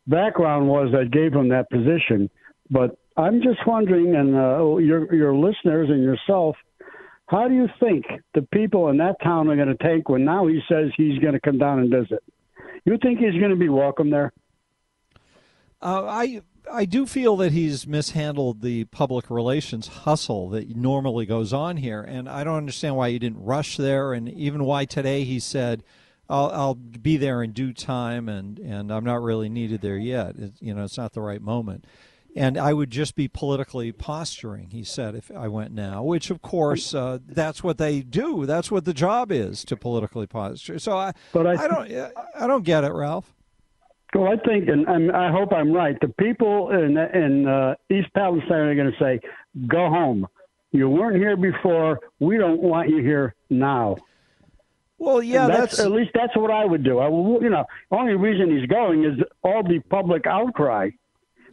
background 0.08 0.68
was 0.68 0.92
that 0.94 1.12
gave 1.12 1.34
him 1.34 1.50
that 1.50 1.70
position. 1.70 2.30
But 2.72 2.98
I'm 3.18 3.42
just 3.42 3.66
wondering, 3.66 4.16
and 4.16 4.36
uh, 4.36 4.78
your 4.78 5.14
your 5.14 5.36
listeners 5.36 5.90
and 5.90 6.04
yourself, 6.04 6.58
how 7.28 7.48
do 7.48 7.54
you 7.54 7.68
think 7.80 8.06
the 8.34 8.42
people 8.54 8.90
in 8.90 8.98
that 8.98 9.16
town 9.24 9.50
are 9.50 9.56
going 9.56 9.76
to 9.76 9.84
take 9.84 10.10
when 10.10 10.26
now 10.26 10.48
he 10.48 10.62
says 10.70 10.92
he's 10.98 11.20
going 11.20 11.34
to 11.34 11.40
come 11.40 11.58
down 11.58 11.80
and 11.80 11.90
visit? 11.90 12.24
You 12.84 12.98
think 13.02 13.20
he's 13.20 13.40
going 13.40 13.52
to 13.52 13.56
be 13.56 13.70
welcome 13.70 14.10
there? 14.10 14.34
Uh, 15.82 16.06
I 16.06 16.42
I 16.72 16.86
do 16.86 17.06
feel 17.06 17.38
that 17.38 17.52
he's 17.52 17.88
mishandled 17.88 18.62
the 18.62 18.86
public 18.86 19.30
relations 19.30 19.88
hustle 19.88 20.50
that 20.50 20.76
normally 20.76 21.26
goes 21.26 21.54
on 21.54 21.78
here, 21.78 22.02
and 22.02 22.28
I 22.28 22.44
don't 22.44 22.58
understand 22.58 22.96
why 22.96 23.12
he 23.12 23.20
didn't 23.20 23.44
rush 23.44 23.78
there, 23.78 24.14
and 24.14 24.30
even 24.30 24.66
why 24.66 24.86
today 24.86 25.24
he 25.24 25.40
said, 25.40 25.84
"I'll, 26.30 26.52
I'll 26.52 26.76
be 26.76 27.18
there 27.18 27.44
in 27.44 27.52
due 27.52 27.72
time," 27.72 28.28
and 28.28 28.60
and 28.60 28.92
I'm 28.92 29.04
not 29.04 29.22
really 29.22 29.50
needed 29.50 29.82
there 29.82 29.98
yet. 29.98 30.36
It, 30.38 30.54
you 30.60 30.74
know, 30.74 30.84
it's 30.84 30.98
not 30.98 31.14
the 31.14 31.22
right 31.22 31.42
moment. 31.42 31.86
And 32.38 32.58
I 32.58 32.74
would 32.74 32.92
just 32.92 33.16
be 33.16 33.30
politically 33.30 33.94
posturing, 33.94 34.72
he 34.72 34.84
said, 34.84 35.16
if 35.16 35.32
I 35.32 35.48
went 35.48 35.72
now, 35.72 36.04
which 36.04 36.30
of 36.30 36.42
course 36.42 36.94
uh, 36.94 37.20
that's 37.26 37.64
what 37.64 37.78
they 37.78 38.02
do. 38.02 38.46
That's 38.46 38.70
what 38.70 38.84
the 38.84 38.94
job 38.94 39.32
is 39.32 39.64
to 39.66 39.78
politically 39.78 40.28
posture. 40.28 40.78
So 40.78 40.98
I, 40.98 41.14
but 41.32 41.48
I, 41.48 41.54
I 41.64 41.68
don't, 41.70 42.14
I 42.38 42.48
don't 42.48 42.66
get 42.66 42.84
it, 42.84 42.92
Ralph. 42.92 43.34
Well, 44.14 44.32
I 44.32 44.38
think, 44.48 44.70
and, 44.70 44.88
and 44.88 45.12
I 45.12 45.32
hope 45.32 45.52
I'm 45.52 45.74
right. 45.74 45.98
The 46.00 46.08
people 46.08 46.72
in 46.72 46.98
in 46.98 47.48
uh, 47.48 47.76
East 47.90 48.08
Palestine 48.14 48.52
are 48.52 48.76
going 48.76 48.92
to 48.92 48.98
say, 48.98 49.20
"Go 49.68 49.90
home. 49.90 50.26
You 50.72 50.90
weren't 50.90 51.18
here 51.18 51.36
before. 51.36 52.00
We 52.20 52.38
don't 52.38 52.62
want 52.62 52.90
you 52.90 53.00
here 53.00 53.36
now." 53.50 53.98
Well, 54.98 55.22
yeah, 55.22 55.48
that's, 55.48 55.78
that's, 55.78 55.80
at 55.80 55.92
least 55.92 56.12
that's 56.14 56.36
what 56.38 56.50
I 56.50 56.64
would 56.64 56.84
do. 56.84 57.00
I 57.00 57.10
you 57.10 57.50
know, 57.50 57.66
only 57.92 58.14
reason 58.14 58.58
he's 58.58 58.68
going 58.70 59.04
is 59.04 59.20
all 59.44 59.64
the 59.64 59.80
public 59.90 60.26
outcry. 60.26 60.92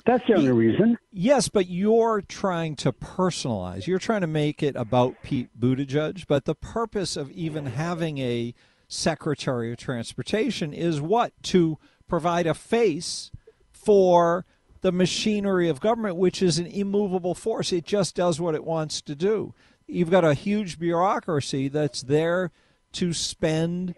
That's 0.05 0.27
the 0.27 0.35
only 0.35 0.51
reason. 0.51 0.99
Yes, 1.13 1.49
but 1.49 1.69
you're 1.69 2.23
trying 2.23 2.75
to 2.77 2.93
personalize. 2.93 3.87
You're 3.87 3.99
trying 3.99 4.23
to 4.23 4.27
make 4.27 4.63
it 4.63 4.75
about 4.75 5.23
Pete 5.23 5.49
Buttigieg. 5.59 6.27
But 6.27 6.45
the 6.45 6.55
purpose 6.55 7.17
of 7.17 7.31
even 7.31 7.67
having 7.67 8.19
a 8.19 8.55
Secretary 8.89 9.73
of 9.73 9.79
Transportation 9.79 10.73
is 10.73 11.01
what? 11.01 11.33
To 11.45 11.79
provide 12.09 12.47
a 12.47 12.55
face 12.55 13.31
for 13.73 14.45
the 14.81 14.93
machinery 14.93 15.69
of 15.69 15.81
government, 15.81 16.17
which 16.17 16.43
is 16.43 16.59
an 16.59 16.67
immovable 16.67 17.35
force. 17.35 17.73
It 17.73 17.85
just 17.85 18.17
does 18.17 18.41
what 18.41 18.55
it 18.55 18.65
wants 18.65 19.01
to 19.03 19.15
do. 19.15 19.55
You've 19.87 20.11
got 20.11 20.25
a 20.25 20.35
huge 20.35 20.79
bureaucracy 20.79 21.69
that's 21.69 22.03
there 22.03 22.51
to 22.93 23.13
spend 23.13 23.95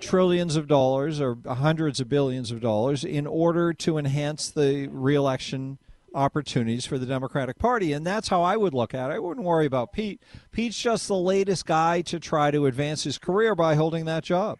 trillions 0.00 0.56
of 0.56 0.66
dollars 0.66 1.20
or 1.20 1.38
hundreds 1.46 2.00
of 2.00 2.08
billions 2.08 2.50
of 2.50 2.60
dollars 2.60 3.04
in 3.04 3.26
order 3.26 3.72
to 3.72 3.98
enhance 3.98 4.50
the 4.50 4.88
reelection 4.88 5.78
opportunities 6.14 6.86
for 6.86 6.98
the 6.98 7.06
Democratic 7.06 7.58
Party. 7.58 7.92
And 7.92 8.06
that's 8.06 8.28
how 8.28 8.42
I 8.42 8.56
would 8.56 8.74
look 8.74 8.94
at 8.94 9.10
it. 9.10 9.14
I 9.14 9.18
wouldn't 9.18 9.44
worry 9.44 9.66
about 9.66 9.92
Pete. 9.92 10.22
Pete's 10.52 10.78
just 10.78 11.08
the 11.08 11.16
latest 11.16 11.66
guy 11.66 12.02
to 12.02 12.20
try 12.20 12.50
to 12.50 12.66
advance 12.66 13.04
his 13.04 13.18
career 13.18 13.54
by 13.54 13.74
holding 13.74 14.04
that 14.04 14.24
job. 14.24 14.58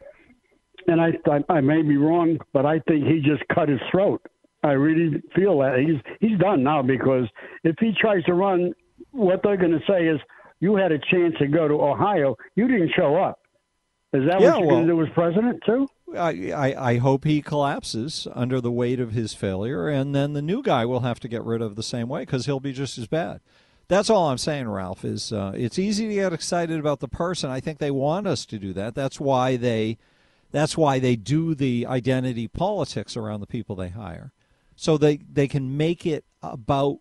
And 0.87 1.01
I, 1.01 1.13
I, 1.27 1.55
I 1.55 1.61
may 1.61 1.83
be 1.83 1.97
wrong, 1.97 2.39
but 2.53 2.67
I 2.67 2.81
think 2.81 3.07
he 3.07 3.21
just 3.21 3.43
cut 3.55 3.69
his 3.69 3.81
throat. 3.91 4.21
I 4.63 4.73
really 4.73 5.23
feel 5.35 5.59
that 5.59 5.79
he's 5.79 6.01
he's 6.21 6.39
done 6.39 6.63
now 6.63 6.81
because 6.81 7.29
if 7.65 7.77
he 7.79 7.93
tries 8.01 8.25
to 8.25 8.33
run, 8.33 8.73
what 9.11 9.41
they're 9.43 9.59
going 9.59 9.73
to 9.73 9.85
say 9.87 10.07
is, 10.07 10.19
"You 10.61 10.75
had 10.75 10.91
a 10.91 10.99
chance 10.99 11.35
to 11.39 11.47
go 11.47 11.69
to 11.69 11.75
Ohio, 11.75 12.35
you 12.57 12.67
didn't 12.67 12.93
show 12.97 13.17
up." 13.17 13.41
Is 14.15 14.27
that 14.27 14.41
yeah, 14.41 14.53
what 14.53 14.59
you're 14.61 14.67
well, 14.69 14.77
going 14.77 14.87
to 14.87 14.93
do 14.93 15.03
as 15.03 15.09
president 15.13 15.63
too? 15.67 15.89
I, 16.17 16.53
I, 16.53 16.91
I 16.91 16.99
hope 16.99 17.25
he 17.25 17.43
collapses 17.43 18.29
under 18.33 18.61
the 18.61 18.71
weight 18.71 19.01
of 19.01 19.11
his 19.11 19.35
failure, 19.35 19.89
and 19.89 20.15
then 20.15 20.35
the 20.35 20.43
new 20.43 20.63
guy 20.63 20.85
will 20.85 21.01
have 21.01 21.19
to 21.21 21.29
get 21.29 21.43
rid 21.43 21.61
of 21.61 21.75
the 21.75 21.83
same 21.83 22.09
way 22.09 22.21
because 22.21 22.47
he'll 22.47 22.61
be 22.61 22.73
just 22.73 22.97
as 22.97 23.09
bad. 23.09 23.41
That's 23.89 24.09
all 24.09 24.29
I'm 24.29 24.39
saying, 24.39 24.69
Ralph. 24.69 25.05
Is 25.05 25.33
uh, 25.33 25.53
it's 25.57 25.81
easy 25.81 26.07
to 26.07 26.15
get 26.15 26.33
excited 26.33 26.79
about 26.79 27.01
the 27.01 27.09
person. 27.09 27.51
I 27.51 27.59
think 27.59 27.79
they 27.79 27.91
want 27.91 28.29
us 28.29 28.47
to 28.47 28.59
do 28.59 28.73
that. 28.75 28.95
That's 28.95 29.19
why 29.19 29.57
they, 29.57 29.99
that's 30.53 30.77
why 30.77 31.01
they 31.01 31.17
do 31.17 31.57
the 31.57 31.85
identity 31.85 32.47
politics 32.47 33.17
around 33.17 33.41
the 33.41 33.49
people 33.49 33.75
they 33.75 33.89
hire, 33.89 34.33
so 34.77 34.97
they 34.97 35.17
they 35.17 35.49
can 35.49 35.77
make 35.77 36.07
it 36.07 36.25
about 36.41 37.01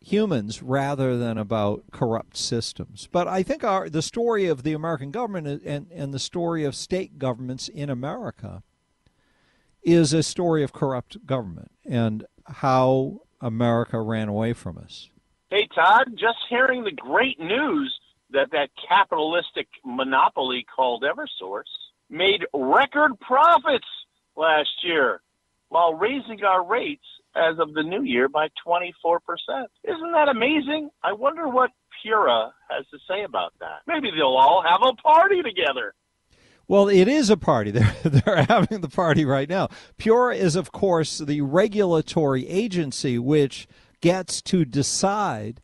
humans 0.00 0.62
rather 0.62 1.16
than 1.16 1.38
about 1.38 1.84
corrupt 1.90 2.36
systems. 2.36 3.08
But 3.10 3.28
I 3.28 3.42
think 3.42 3.64
our 3.64 3.88
the 3.88 4.02
story 4.02 4.46
of 4.46 4.62
the 4.62 4.72
American 4.72 5.10
government 5.10 5.62
and, 5.64 5.90
and 5.92 6.14
the 6.14 6.18
story 6.18 6.64
of 6.64 6.74
state 6.74 7.18
governments 7.18 7.68
in 7.68 7.90
America 7.90 8.62
is 9.82 10.12
a 10.12 10.22
story 10.22 10.62
of 10.62 10.72
corrupt 10.72 11.26
government 11.26 11.70
and 11.84 12.24
how 12.46 13.22
America 13.40 14.00
ran 14.00 14.28
away 14.28 14.52
from 14.52 14.78
us. 14.78 15.10
Hey, 15.50 15.66
Todd, 15.74 16.12
just 16.14 16.38
hearing 16.48 16.84
the 16.84 16.92
great 16.92 17.40
news 17.40 17.98
that 18.30 18.50
that 18.52 18.70
capitalistic 18.88 19.68
monopoly 19.84 20.66
called 20.74 21.02
Eversource 21.02 21.64
made 22.10 22.44
record 22.52 23.18
profits 23.20 23.86
last 24.36 24.68
year 24.82 25.22
while 25.68 25.94
raising 25.94 26.42
our 26.44 26.64
rates 26.64 27.04
as 27.36 27.58
of 27.58 27.74
the 27.74 27.82
new 27.82 28.02
year 28.02 28.28
by 28.28 28.48
24%. 28.66 28.88
Isn't 29.84 30.12
that 30.12 30.28
amazing? 30.28 30.90
I 31.02 31.12
wonder 31.12 31.48
what 31.48 31.70
Pura 32.02 32.52
has 32.70 32.86
to 32.90 32.98
say 33.08 33.24
about 33.24 33.52
that. 33.60 33.80
Maybe 33.86 34.10
they'll 34.10 34.26
all 34.26 34.62
have 34.66 34.80
a 34.82 34.94
party 34.94 35.42
together. 35.42 35.94
Well, 36.66 36.88
it 36.88 37.08
is 37.08 37.30
a 37.30 37.36
party. 37.36 37.70
They're, 37.72 37.94
they're 38.04 38.42
having 38.44 38.82
the 38.82 38.90
party 38.90 39.24
right 39.24 39.48
now. 39.48 39.68
Pura 39.96 40.36
is, 40.36 40.54
of 40.54 40.70
course, 40.70 41.18
the 41.18 41.40
regulatory 41.40 42.46
agency 42.46 43.18
which 43.18 43.66
gets 44.00 44.42
to 44.42 44.66
decide 44.66 45.62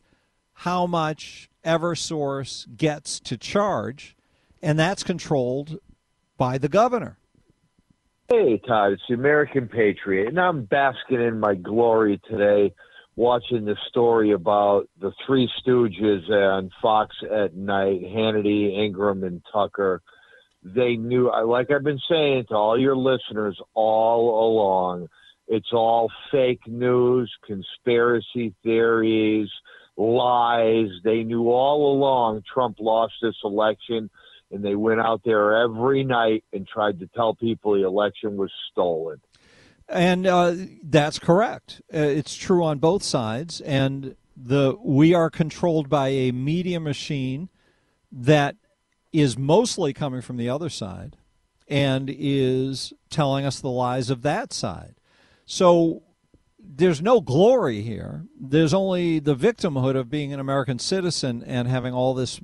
how 0.53 0.87
much 0.87 1.49
Eversource 1.63 2.65
gets 2.75 3.19
to 3.19 3.37
charge, 3.37 4.15
and 4.61 4.79
that's 4.79 5.03
controlled 5.03 5.77
by 6.37 6.57
the 6.57 6.69
governor. 6.69 7.17
Hey, 8.27 8.57
Todd, 8.57 8.93
it's 8.93 9.03
the 9.07 9.13
American 9.13 9.67
Patriot, 9.67 10.29
and 10.29 10.39
I'm 10.39 10.63
basking 10.65 11.21
in 11.21 11.39
my 11.39 11.53
glory 11.53 12.19
today 12.27 12.73
watching 13.15 13.65
the 13.65 13.77
story 13.87 14.31
about 14.31 14.89
the 14.99 15.11
Three 15.27 15.47
Stooges 15.61 16.27
on 16.31 16.71
Fox 16.81 17.15
at 17.31 17.53
night 17.53 18.01
Hannity, 18.01 18.79
Ingraham, 18.79 19.23
and 19.23 19.43
Tucker. 19.53 20.01
They 20.63 20.95
knew, 20.95 21.31
like 21.45 21.69
I've 21.69 21.83
been 21.83 22.01
saying 22.09 22.45
to 22.49 22.55
all 22.55 22.79
your 22.79 22.97
listeners 22.97 23.61
all 23.75 24.49
along, 24.49 25.07
it's 25.47 25.71
all 25.71 26.11
fake 26.31 26.65
news, 26.65 27.31
conspiracy 27.45 28.55
theories, 28.63 29.51
lies. 29.97 30.87
They 31.03 31.21
knew 31.21 31.51
all 31.51 31.93
along 31.93 32.41
Trump 32.51 32.77
lost 32.79 33.13
this 33.21 33.37
election 33.43 34.09
and 34.51 34.63
they 34.63 34.75
went 34.75 35.01
out 35.01 35.21
there 35.23 35.63
every 35.63 36.03
night 36.03 36.43
and 36.53 36.67
tried 36.67 36.99
to 36.99 37.07
tell 37.07 37.33
people 37.35 37.73
the 37.73 37.85
election 37.85 38.37
was 38.37 38.51
stolen. 38.71 39.19
And 39.87 40.25
uh, 40.25 40.55
that's 40.83 41.19
correct. 41.19 41.81
Uh, 41.93 41.99
it's 41.99 42.35
true 42.35 42.63
on 42.63 42.79
both 42.79 43.03
sides, 43.03 43.61
and 43.61 44.15
the 44.35 44.75
we 44.81 45.13
are 45.13 45.29
controlled 45.29 45.89
by 45.89 46.09
a 46.09 46.31
media 46.31 46.79
machine 46.79 47.49
that 48.11 48.55
is 49.13 49.37
mostly 49.37 49.93
coming 49.93 50.21
from 50.21 50.37
the 50.37 50.49
other 50.49 50.69
side 50.69 51.17
and 51.67 52.09
is 52.13 52.93
telling 53.09 53.45
us 53.45 53.59
the 53.59 53.69
lies 53.69 54.09
of 54.09 54.23
that 54.23 54.51
side. 54.53 54.95
So 55.45 56.03
there's 56.59 57.01
no 57.01 57.21
glory 57.21 57.81
here. 57.81 58.25
There's 58.39 58.73
only 58.73 59.19
the 59.19 59.35
victimhood 59.35 59.95
of 59.95 60.09
being 60.09 60.33
an 60.33 60.39
American 60.39 60.79
citizen 60.79 61.43
and 61.45 61.67
having 61.67 61.93
all 61.93 62.13
this 62.13 62.41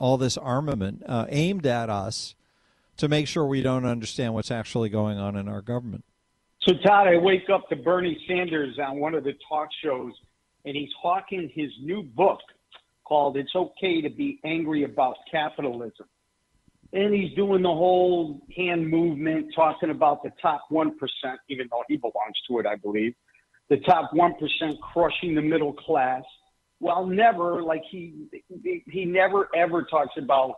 all 0.00 0.16
this 0.16 0.36
armament 0.36 1.02
uh, 1.06 1.26
aimed 1.28 1.66
at 1.66 1.88
us 1.88 2.34
to 2.96 3.06
make 3.06 3.28
sure 3.28 3.46
we 3.46 3.62
don't 3.62 3.84
understand 3.84 4.34
what's 4.34 4.50
actually 4.50 4.88
going 4.88 5.18
on 5.18 5.36
in 5.36 5.46
our 5.46 5.62
government. 5.62 6.04
So, 6.62 6.74
Todd, 6.84 7.06
I 7.06 7.16
wake 7.16 7.48
up 7.52 7.68
to 7.68 7.76
Bernie 7.76 8.20
Sanders 8.26 8.78
on 8.78 8.98
one 8.98 9.14
of 9.14 9.24
the 9.24 9.34
talk 9.48 9.68
shows, 9.82 10.12
and 10.64 10.76
he's 10.76 10.90
hawking 11.00 11.50
his 11.54 11.70
new 11.80 12.02
book 12.02 12.40
called 13.04 13.36
It's 13.36 13.54
Okay 13.54 14.00
to 14.02 14.10
Be 14.10 14.40
Angry 14.44 14.84
About 14.84 15.16
Capitalism. 15.30 16.06
And 16.92 17.14
he's 17.14 17.32
doing 17.34 17.62
the 17.62 17.68
whole 17.68 18.40
hand 18.56 18.88
movement, 18.88 19.52
talking 19.54 19.90
about 19.90 20.22
the 20.22 20.32
top 20.42 20.62
1%, 20.70 20.92
even 21.48 21.68
though 21.70 21.84
he 21.88 21.96
belongs 21.96 22.36
to 22.48 22.58
it, 22.58 22.66
I 22.66 22.76
believe. 22.76 23.14
The 23.68 23.78
top 23.78 24.12
1% 24.12 24.80
crushing 24.80 25.34
the 25.34 25.42
middle 25.42 25.72
class 25.72 26.24
while 26.80 27.06
never 27.06 27.62
like 27.62 27.82
he 27.90 28.14
he 28.86 29.04
never 29.04 29.48
ever 29.54 29.84
talks 29.84 30.14
about 30.18 30.54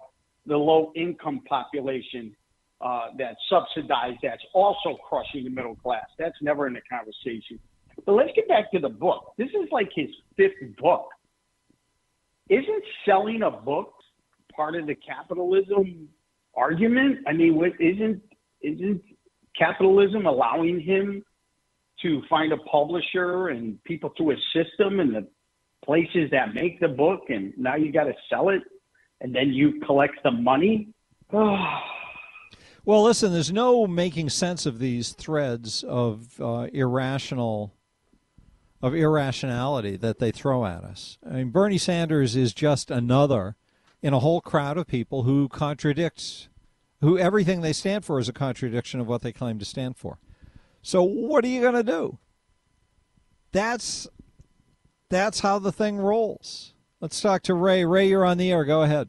the 0.46 0.56
low 0.56 0.92
income 0.96 1.40
population 1.48 2.34
uh, 2.80 3.08
that's 3.18 3.38
subsidized 3.48 4.18
that's 4.22 4.42
also 4.54 4.96
crushing 5.08 5.44
the 5.44 5.50
middle 5.50 5.76
class. 5.76 6.06
That's 6.18 6.36
never 6.40 6.66
in 6.66 6.72
the 6.72 6.80
conversation. 6.90 7.58
But 8.06 8.12
let's 8.12 8.30
get 8.34 8.48
back 8.48 8.72
to 8.72 8.78
the 8.78 8.88
book. 8.88 9.34
This 9.36 9.48
is 9.48 9.68
like 9.70 9.90
his 9.94 10.08
fifth 10.36 10.76
book. 10.78 11.08
Isn't 12.48 12.84
selling 13.06 13.42
a 13.42 13.50
book 13.50 13.92
part 14.54 14.74
of 14.76 14.86
the 14.86 14.94
capitalism 14.94 16.08
argument? 16.54 17.18
I 17.26 17.32
mean, 17.32 17.60
isn't 17.78 18.22
isn't 18.62 19.02
capitalism 19.58 20.26
allowing 20.26 20.80
him 20.80 21.24
to 22.02 22.22
find 22.28 22.52
a 22.52 22.56
publisher 22.58 23.48
and 23.48 23.82
people 23.84 24.10
to 24.10 24.30
assist 24.30 24.78
him 24.78 25.00
in 25.00 25.12
the 25.12 25.28
places 25.84 26.30
that 26.30 26.54
make 26.54 26.80
the 26.80 26.88
book, 26.88 27.22
and 27.28 27.52
now 27.56 27.76
you 27.76 27.92
got 27.92 28.04
to 28.04 28.14
sell 28.30 28.48
it, 28.48 28.62
and 29.20 29.34
then 29.34 29.52
you 29.52 29.80
collect 29.80 30.14
the 30.22 30.30
money. 30.30 30.88
well, 31.32 31.82
listen, 32.84 33.32
there's 33.32 33.52
no 33.52 33.86
making 33.86 34.28
sense 34.28 34.66
of 34.66 34.78
these 34.78 35.12
threads 35.12 35.82
of 35.84 36.40
uh, 36.40 36.68
irrational 36.72 37.74
of 38.80 38.96
irrationality 38.96 39.96
that 39.96 40.18
they 40.18 40.32
throw 40.32 40.66
at 40.66 40.82
us. 40.82 41.16
I 41.24 41.34
mean, 41.34 41.50
Bernie 41.50 41.78
Sanders 41.78 42.34
is 42.34 42.52
just 42.52 42.90
another 42.90 43.54
in 44.02 44.12
a 44.12 44.18
whole 44.18 44.40
crowd 44.40 44.76
of 44.76 44.88
people 44.88 45.22
who 45.22 45.48
contradicts 45.48 46.48
who 47.02 47.18
everything 47.18 47.60
they 47.60 47.72
stand 47.72 48.04
for 48.04 48.18
is 48.18 48.28
a 48.28 48.32
contradiction 48.32 49.00
of 49.00 49.08
what 49.08 49.22
they 49.22 49.32
claim 49.32 49.58
to 49.58 49.64
stand 49.64 49.96
for. 49.96 50.18
So 50.82 51.02
what 51.02 51.44
are 51.44 51.48
you 51.48 51.60
going 51.60 51.74
to 51.74 51.82
do? 51.82 52.18
That's 53.50 54.08
that's 55.12 55.40
how 55.40 55.58
the 55.58 55.72
thing 55.72 55.98
rolls. 55.98 56.72
Let's 57.00 57.20
talk 57.20 57.42
to 57.42 57.54
Ray. 57.54 57.84
Ray, 57.84 58.08
you're 58.08 58.24
on 58.24 58.38
the 58.38 58.50
air. 58.50 58.64
Go 58.64 58.82
ahead. 58.82 59.08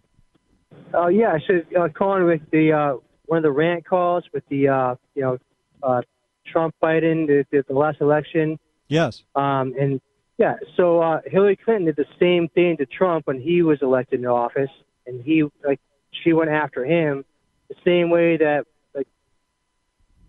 Oh 0.93 1.03
uh, 1.03 1.07
yeah, 1.07 1.33
I 1.33 1.39
should 1.39 1.65
uh, 1.75 1.87
call 1.89 2.17
in 2.17 2.25
with 2.25 2.41
the 2.51 2.71
uh, 2.71 2.97
one 3.25 3.37
of 3.37 3.43
the 3.43 3.51
rant 3.51 3.85
calls 3.85 4.23
with 4.33 4.43
the 4.49 4.67
uh, 4.67 4.95
you 5.15 5.21
know 5.21 5.37
uh, 5.81 6.01
Trump 6.45 6.75
Biden 6.81 7.27
the, 7.27 7.45
the, 7.51 7.63
the 7.67 7.73
last 7.73 8.01
election. 8.01 8.59
Yes. 8.87 9.23
Um, 9.35 9.73
and 9.79 10.01
yeah, 10.37 10.55
so 10.75 11.01
uh, 11.01 11.21
Hillary 11.25 11.55
Clinton 11.55 11.85
did 11.85 11.95
the 11.95 12.05
same 12.19 12.49
thing 12.49 12.77
to 12.77 12.85
Trump 12.85 13.27
when 13.27 13.39
he 13.39 13.61
was 13.61 13.79
elected 13.81 14.19
into 14.19 14.29
office, 14.29 14.69
and 15.05 15.23
he 15.23 15.43
like 15.65 15.79
she 16.23 16.33
went 16.33 16.49
after 16.49 16.85
him 16.85 17.23
the 17.69 17.75
same 17.85 18.09
way 18.09 18.37
that 18.37 18.65
like 18.95 19.07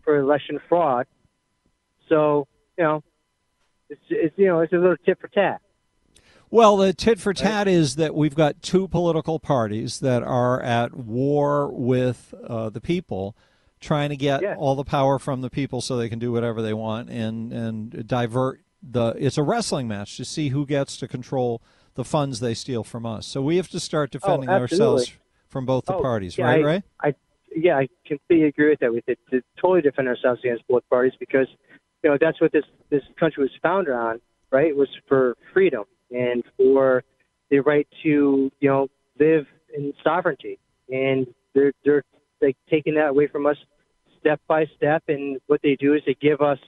for 0.02 0.18
election 0.18 0.60
fraud. 0.68 1.06
So 2.08 2.46
you 2.76 2.84
know, 2.84 3.02
it's, 3.88 4.00
it's 4.10 4.38
you 4.38 4.46
know 4.46 4.60
it's 4.60 4.72
a 4.72 4.76
little 4.76 4.96
tit 5.04 5.18
for 5.20 5.28
tat. 5.28 5.62
Well, 6.54 6.76
the 6.76 6.92
tit 6.92 7.18
for 7.18 7.34
tat 7.34 7.66
is 7.66 7.96
that 7.96 8.14
we've 8.14 8.36
got 8.36 8.62
two 8.62 8.86
political 8.86 9.40
parties 9.40 9.98
that 9.98 10.22
are 10.22 10.62
at 10.62 10.94
war 10.94 11.68
with 11.68 12.32
uh, 12.46 12.70
the 12.70 12.80
people, 12.80 13.36
trying 13.80 14.10
to 14.10 14.16
get 14.16 14.40
yeah. 14.40 14.54
all 14.54 14.76
the 14.76 14.84
power 14.84 15.18
from 15.18 15.40
the 15.40 15.50
people 15.50 15.80
so 15.80 15.96
they 15.96 16.08
can 16.08 16.20
do 16.20 16.30
whatever 16.30 16.62
they 16.62 16.72
want 16.72 17.10
and 17.10 17.52
and 17.52 18.06
divert 18.06 18.60
the. 18.80 19.16
It's 19.18 19.36
a 19.36 19.42
wrestling 19.42 19.88
match 19.88 20.16
to 20.16 20.24
see 20.24 20.50
who 20.50 20.64
gets 20.64 20.96
to 20.98 21.08
control 21.08 21.60
the 21.94 22.04
funds 22.04 22.38
they 22.38 22.54
steal 22.54 22.84
from 22.84 23.04
us. 23.04 23.26
So 23.26 23.42
we 23.42 23.56
have 23.56 23.68
to 23.70 23.80
start 23.80 24.10
oh, 24.10 24.18
defending 24.20 24.48
oh, 24.48 24.52
ourselves 24.52 25.12
from 25.48 25.66
both 25.66 25.86
the 25.86 25.96
oh, 25.96 26.02
parties, 26.02 26.38
yeah, 26.38 26.44
right? 26.44 26.60
I, 26.60 26.64
right? 26.64 26.82
I 27.00 27.14
yeah, 27.56 27.78
I 27.78 27.88
completely 28.06 28.46
agree 28.46 28.70
with 28.70 28.78
that. 28.78 28.92
We 28.92 29.02
have 29.08 29.18
to 29.32 29.42
totally 29.60 29.82
defend 29.82 30.06
ourselves 30.06 30.38
against 30.44 30.68
both 30.68 30.88
parties 30.88 31.14
because 31.18 31.48
you 32.04 32.10
know 32.10 32.16
that's 32.20 32.40
what 32.40 32.52
this 32.52 32.64
this 32.90 33.02
country 33.18 33.42
was 33.42 33.50
founded 33.60 33.92
on, 33.92 34.20
right? 34.52 34.68
It 34.68 34.76
was 34.76 34.88
for 35.08 35.36
freedom 35.52 35.82
and 36.10 36.44
for 36.56 37.04
the 37.50 37.60
right 37.60 37.86
to 38.02 38.50
you 38.60 38.68
know 38.68 38.88
live 39.18 39.46
in 39.76 39.92
sovereignty. 40.02 40.58
And 40.88 41.26
they're 41.54 41.72
they're 41.84 42.04
like 42.40 42.56
taking 42.70 42.94
that 42.94 43.08
away 43.08 43.26
from 43.26 43.46
us 43.46 43.56
step 44.20 44.40
by 44.46 44.66
step. 44.76 45.02
And 45.08 45.40
what 45.46 45.60
they 45.62 45.76
do 45.76 45.94
is 45.94 46.02
they 46.06 46.16
give 46.20 46.40
us 46.40 46.58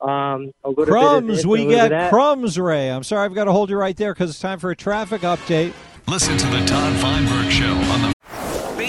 um, 0.00 0.52
a 0.64 0.68
little 0.68 0.86
crumbs. 0.86 1.46
we 1.46 1.66
get 1.66 2.10
crumbs, 2.10 2.58
Ray. 2.58 2.90
I'm 2.90 3.02
sorry, 3.02 3.24
I've 3.24 3.34
got 3.34 3.44
to 3.44 3.52
hold 3.52 3.70
you 3.70 3.76
right 3.76 3.96
there 3.96 4.14
because 4.14 4.30
it's 4.30 4.40
time 4.40 4.58
for 4.58 4.70
a 4.70 4.76
traffic 4.76 5.22
update. 5.22 5.72
Listen 6.06 6.36
to 6.38 6.46
the 6.46 6.64
Todd 6.66 6.98
Feinberg 7.00 7.50
Show 7.50 7.72
on 7.72 8.02
the 8.02 8.14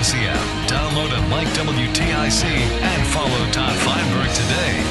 Audacy 0.00 0.24
app. 0.24 0.40
Download 0.70 1.12
it 1.12 1.20
like 1.28 1.46
WTIC 1.48 2.44
and 2.44 3.06
follow 3.08 3.44
Todd 3.52 3.76
Feinberg 3.80 4.32
today. 4.32 4.82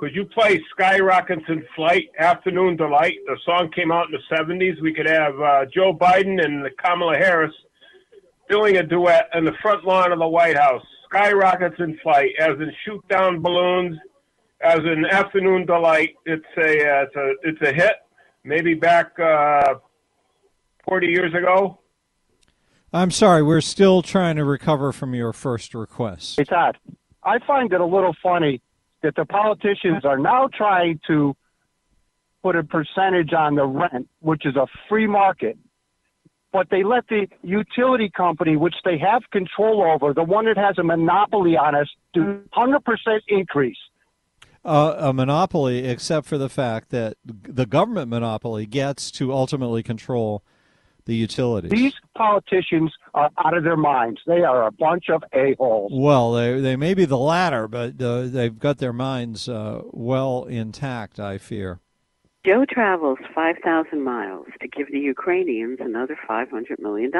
Could 0.00 0.16
you 0.16 0.24
play 0.24 0.60
Skyrockets 0.72 1.44
in 1.48 1.64
Flight, 1.76 2.08
Afternoon 2.18 2.76
Delight? 2.76 3.18
The 3.26 3.38
song 3.44 3.70
came 3.70 3.92
out 3.92 4.06
in 4.06 4.12
the 4.12 4.36
70s. 4.36 4.80
We 4.82 4.92
could 4.92 5.06
have 5.06 5.40
uh, 5.40 5.66
Joe 5.72 5.94
Biden 5.94 6.44
and 6.44 6.68
Kamala 6.84 7.16
Harris 7.16 7.52
doing 8.50 8.78
a 8.78 8.82
duet 8.82 9.28
in 9.34 9.44
the 9.44 9.52
front 9.62 9.84
lawn 9.84 10.10
of 10.10 10.18
the 10.18 10.26
White 10.26 10.56
House. 10.56 10.82
Skyrockets 11.08 11.76
in 11.78 11.96
Flight, 12.02 12.30
as 12.40 12.56
in 12.58 12.72
shoot 12.84 13.06
down 13.08 13.40
balloons, 13.40 13.96
as 14.60 14.78
in 14.78 15.04
Afternoon 15.08 15.66
Delight. 15.66 16.16
It's 16.26 16.44
a, 16.56 16.62
uh, 16.62 17.02
it's 17.02 17.16
a, 17.16 17.32
it's 17.44 17.62
a 17.62 17.72
hit. 17.72 17.94
Maybe 18.42 18.74
back 18.74 19.16
uh, 19.20 19.74
40 20.88 21.06
years 21.06 21.32
ago. 21.32 21.78
I'm 22.92 23.10
sorry, 23.10 23.42
we're 23.42 23.62
still 23.62 24.02
trying 24.02 24.36
to 24.36 24.44
recover 24.44 24.92
from 24.92 25.14
your 25.14 25.32
first 25.32 25.74
request. 25.74 26.36
Hey, 26.36 26.44
Todd, 26.44 26.76
I 27.24 27.38
find 27.46 27.72
it 27.72 27.80
a 27.80 27.86
little 27.86 28.14
funny 28.22 28.60
that 29.02 29.16
the 29.16 29.24
politicians 29.24 30.04
are 30.04 30.18
now 30.18 30.48
trying 30.52 31.00
to 31.06 31.34
put 32.42 32.54
a 32.54 32.62
percentage 32.62 33.32
on 33.32 33.54
the 33.54 33.64
rent, 33.64 34.08
which 34.20 34.44
is 34.44 34.56
a 34.56 34.66
free 34.88 35.06
market, 35.06 35.56
but 36.52 36.68
they 36.70 36.82
let 36.82 37.08
the 37.08 37.28
utility 37.42 38.10
company, 38.10 38.56
which 38.56 38.74
they 38.84 38.98
have 38.98 39.22
control 39.30 39.82
over, 39.82 40.12
the 40.12 40.22
one 40.22 40.44
that 40.44 40.58
has 40.58 40.76
a 40.78 40.82
monopoly 40.82 41.56
on 41.56 41.74
us, 41.74 41.88
do 42.12 42.42
100% 42.54 42.80
increase. 43.28 43.78
Uh, 44.64 44.94
a 44.98 45.12
monopoly, 45.12 45.86
except 45.86 46.26
for 46.26 46.38
the 46.38 46.48
fact 46.48 46.90
that 46.90 47.16
the 47.24 47.66
government 47.66 48.08
monopoly 48.08 48.66
gets 48.66 49.10
to 49.10 49.32
ultimately 49.32 49.82
control 49.82 50.44
the 51.04 51.14
utilities. 51.14 51.70
These 51.70 51.94
politicians 52.16 52.92
are 53.14 53.30
out 53.44 53.56
of 53.56 53.64
their 53.64 53.76
minds. 53.76 54.20
They 54.26 54.42
are 54.42 54.66
a 54.66 54.72
bunch 54.72 55.08
of 55.08 55.22
a-holes. 55.32 55.92
Well, 55.94 56.32
they, 56.32 56.60
they 56.60 56.76
may 56.76 56.94
be 56.94 57.04
the 57.04 57.18
latter, 57.18 57.68
but 57.68 58.00
uh, 58.00 58.22
they've 58.22 58.58
got 58.58 58.78
their 58.78 58.92
minds 58.92 59.48
uh, 59.48 59.82
well 59.90 60.44
intact, 60.44 61.18
I 61.18 61.38
fear. 61.38 61.80
Joe 62.44 62.64
travels 62.68 63.18
5,000 63.34 64.02
miles 64.02 64.46
to 64.60 64.68
give 64.68 64.90
the 64.90 64.98
Ukrainians 64.98 65.78
another 65.80 66.18
$500 66.28 66.78
million. 66.80 67.12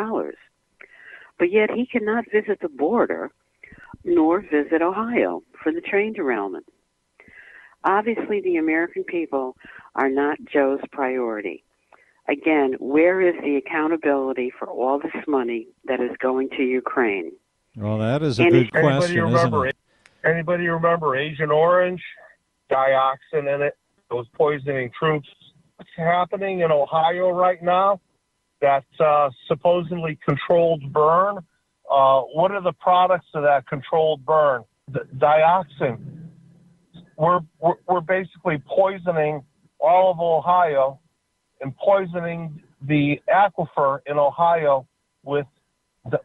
But 1.38 1.52
yet 1.52 1.70
he 1.70 1.86
cannot 1.86 2.24
visit 2.32 2.58
the 2.60 2.68
border 2.68 3.30
nor 4.04 4.40
visit 4.40 4.82
Ohio 4.82 5.42
for 5.62 5.72
the 5.72 5.80
train 5.80 6.12
derailment. 6.12 6.66
Obviously, 7.84 8.40
the 8.40 8.56
American 8.56 9.04
people 9.04 9.56
are 9.94 10.08
not 10.08 10.38
Joe's 10.44 10.80
priority. 10.90 11.64
Again, 12.28 12.76
where 12.78 13.20
is 13.20 13.34
the 13.42 13.56
accountability 13.56 14.52
for 14.56 14.68
all 14.68 14.98
this 15.00 15.12
money 15.26 15.66
that 15.86 16.00
is 16.00 16.10
going 16.18 16.50
to 16.50 16.62
Ukraine? 16.62 17.32
Well, 17.76 17.98
that 17.98 18.22
is 18.22 18.38
a 18.38 18.44
Any- 18.44 18.64
good 18.64 18.70
question, 18.72 19.26
isn't 19.28 19.66
it? 19.66 19.76
Anybody 20.24 20.68
remember 20.68 21.16
Agent 21.16 21.50
Orange? 21.50 22.02
Dioxin 22.70 23.52
in 23.54 23.62
it. 23.62 23.76
Those 24.08 24.26
poisoning 24.34 24.90
troops. 24.96 25.28
What's 25.76 25.90
happening 25.96 26.60
in 26.60 26.70
Ohio 26.70 27.30
right 27.30 27.60
now? 27.62 28.00
That 28.60 28.84
uh, 29.00 29.30
supposedly 29.48 30.16
controlled 30.26 30.92
burn. 30.92 31.38
Uh, 31.90 32.20
what 32.20 32.52
are 32.52 32.60
the 32.62 32.72
products 32.74 33.26
of 33.34 33.42
that 33.42 33.66
controlled 33.66 34.24
burn? 34.24 34.62
D- 34.92 35.00
dioxin. 35.18 35.98
We're, 37.16 37.40
we're 37.58 37.74
we're 37.88 38.00
basically 38.00 38.58
poisoning 38.58 39.42
all 39.80 40.12
of 40.12 40.20
Ohio 40.20 41.00
and 41.62 41.76
poisoning 41.76 42.60
the 42.82 43.20
aquifer 43.32 44.00
in 44.06 44.18
Ohio 44.18 44.86
with 45.24 45.46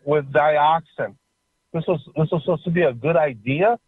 with 0.05 0.25
dioxin. 0.33 1.15
This 1.73 1.83
was 1.87 2.01
this 2.17 2.29
was 2.31 2.41
supposed 2.43 2.63
to 2.65 2.71
be 2.71 2.81
a 2.81 2.93
good 2.93 3.15
idea. 3.15 3.79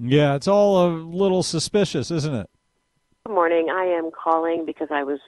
Yeah, 0.00 0.34
it's 0.34 0.48
all 0.48 0.86
a 0.86 0.88
little 0.88 1.42
suspicious, 1.42 2.10
isn't 2.10 2.34
it? 2.34 2.50
Good 3.26 3.34
morning. 3.34 3.68
I 3.70 3.84
am 3.84 4.10
calling 4.10 4.64
because 4.64 4.88
I 4.90 5.02
was 5.02 5.18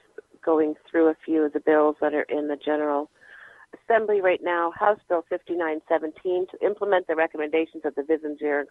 going 0.43 0.75
through 0.89 1.09
a 1.09 1.15
few 1.25 1.43
of 1.43 1.53
the 1.53 1.59
bills 1.59 1.95
that 2.01 2.13
are 2.13 2.25
in 2.29 2.47
the 2.47 2.57
General 2.57 3.09
Assembly 3.73 4.21
right 4.21 4.39
now. 4.41 4.71
House 4.71 4.99
Bill 5.09 5.23
5917 5.29 6.47
to 6.51 6.65
implement 6.65 7.07
the 7.07 7.15
recommendations 7.15 7.83
of 7.85 7.95
the 7.95 8.03
Vision 8.03 8.37
Zero, 8.37 8.65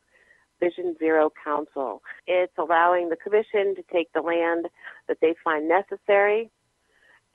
Vision 0.60 0.96
Zero 0.98 1.30
Council. 1.44 2.02
It's 2.26 2.52
allowing 2.58 3.08
the 3.08 3.16
Commission 3.16 3.74
to 3.74 3.82
take 3.92 4.12
the 4.14 4.22
land 4.22 4.66
that 5.08 5.18
they 5.20 5.34
find 5.44 5.68
necessary, 5.68 6.50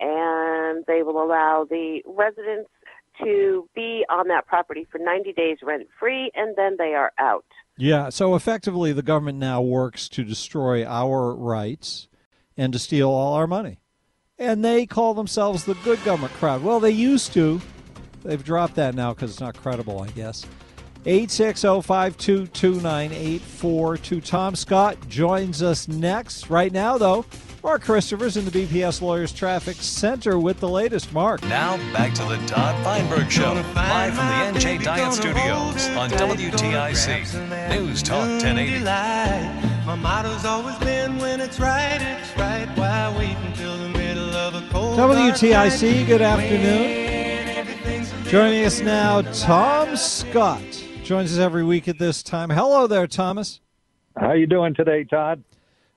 and 0.02 0.84
they 0.88 1.04
will 1.04 1.24
allow 1.24 1.66
the 1.70 2.02
residents 2.06 2.70
to 3.24 3.70
be 3.76 4.04
on 4.10 4.28
that 4.30 4.48
property 4.48 4.88
for 4.92 4.98
90 4.98 5.34
days 5.34 5.58
rent 5.62 5.88
free, 6.00 6.32
and 6.34 6.56
then 6.58 6.76
they 6.78 6.94
are 6.94 7.12
out. 7.20 7.46
Yeah, 7.78 8.10
so 8.10 8.36
effectively, 8.36 8.92
the 8.94 9.02
government 9.02 9.38
now 9.38 9.62
works 9.62 10.10
to 10.10 10.24
destroy 10.24 10.84
our 10.84 11.34
rights 11.34 12.08
and 12.58 12.74
to 12.74 12.80
steal 12.80 13.10
all 13.10 13.36
our 13.36 13.48
money. 13.48 13.80
And 14.38 14.66
they 14.66 14.86
call 14.86 15.14
themselves 15.14 15.66
the 15.66 15.76
good 15.76 16.04
government 16.04 16.34
crowd. 16.34 16.64
Well, 16.64 16.80
they 16.80 16.92
used 16.92 17.34
to. 17.34 17.62
They've 18.24 18.44
dropped 18.44 18.76
that 18.76 18.96
now 18.96 19.14
because 19.14 19.32
it's 19.32 19.40
not 19.40 19.56
credible, 19.56 20.02
I 20.02 20.08
guess. 20.08 20.46
860 21.06 21.82
522 21.82 22.82
9842. 22.82 24.22
Tom 24.22 24.56
Scott 24.56 24.98
joins 25.08 25.64
us 25.64 25.88
next. 25.88 26.50
Right 26.50 26.72
now, 26.72 26.98
though, 26.98 27.26
Mark 27.64 27.84
Christopher's 27.84 28.38
in 28.38 28.46
the 28.46 28.52
BPS 28.52 29.02
Lawyers 29.02 29.32
Traffic 29.32 29.78
Center 29.78 30.40
with 30.40 30.60
the 30.60 30.70
latest. 30.70 31.12
Mark. 31.14 31.44
Now 31.44 31.78
back 31.94 32.14
to 32.16 32.24
the 32.24 32.38
Todd 32.48 32.84
Feinberg 32.84 33.32
Show, 33.32 33.54
live 33.76 34.14
from 34.14 34.28
the 34.28 34.60
NJ 34.60 34.84
Diet 34.84 35.14
Studios 35.14 35.88
on 35.90 36.10
WTIC 36.12 37.70
News 37.70 38.02
Talk 38.04 38.28
1080. 38.28 38.84
My 39.86 39.96
motto's 39.96 40.46
always 40.46 40.78
been 40.78 41.18
when 41.18 41.40
it's 41.42 41.60
right, 41.60 42.00
it's 42.00 42.38
right. 42.38 42.68
Why 42.78 43.16
wait 43.18 43.38
until 43.48 43.78
the 43.78 43.90
middle 43.90 44.36
of 44.36 44.56
a 44.56 44.68
cold 44.70 44.98
WTIC, 44.98 46.06
good 46.06 46.22
afternoon. 46.22 47.12
Joining 48.26 48.66
us 48.66 48.80
now, 48.80 49.22
Tom 49.34 49.96
Scott. 49.98 50.81
Joins 51.12 51.34
us 51.34 51.40
every 51.40 51.66
week 51.66 51.90
at 51.90 52.00
this 52.00 52.24
time. 52.24 52.52
Hello 52.52 52.88
there, 52.88 53.06
Thomas. 53.06 53.60
How 54.16 54.28
are 54.28 54.38
you 54.38 54.48
doing 54.48 54.74
today, 54.74 55.04
Todd? 55.04 55.44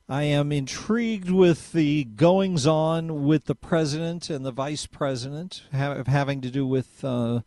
I 0.08 0.24
am 0.24 0.50
intrigued 0.50 1.30
with 1.30 1.70
the 1.70 2.02
goings 2.02 2.66
on 2.66 3.22
with 3.24 3.44
the 3.44 3.54
president 3.54 4.28
and 4.28 4.44
the 4.44 4.50
vice 4.50 4.86
president, 4.86 5.62
ha- 5.72 6.02
having 6.08 6.40
to 6.40 6.50
do 6.50 6.66
with 6.66 7.04
uh, 7.04 7.42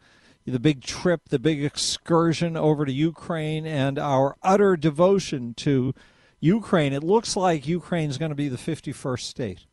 the 0.46 0.60
big 0.62 0.82
trip, 0.82 1.28
the 1.28 1.40
big 1.40 1.62
excursion 1.62 2.56
over 2.56 2.86
to 2.86 2.94
Ukraine, 2.94 3.66
and 3.66 4.00
our 4.00 4.38
utter 4.42 4.78
devotion 4.78 5.54
to 5.56 5.94
Ukraine. 6.40 6.94
It 6.94 7.04
looks 7.04 7.36
like 7.36 7.68
Ukraine 7.68 8.10
is 8.10 8.18
going 8.18 8.32
to 8.32 8.36
be 8.36 8.48
the 8.48 8.56
51st 8.56 9.20
state. 9.20 9.66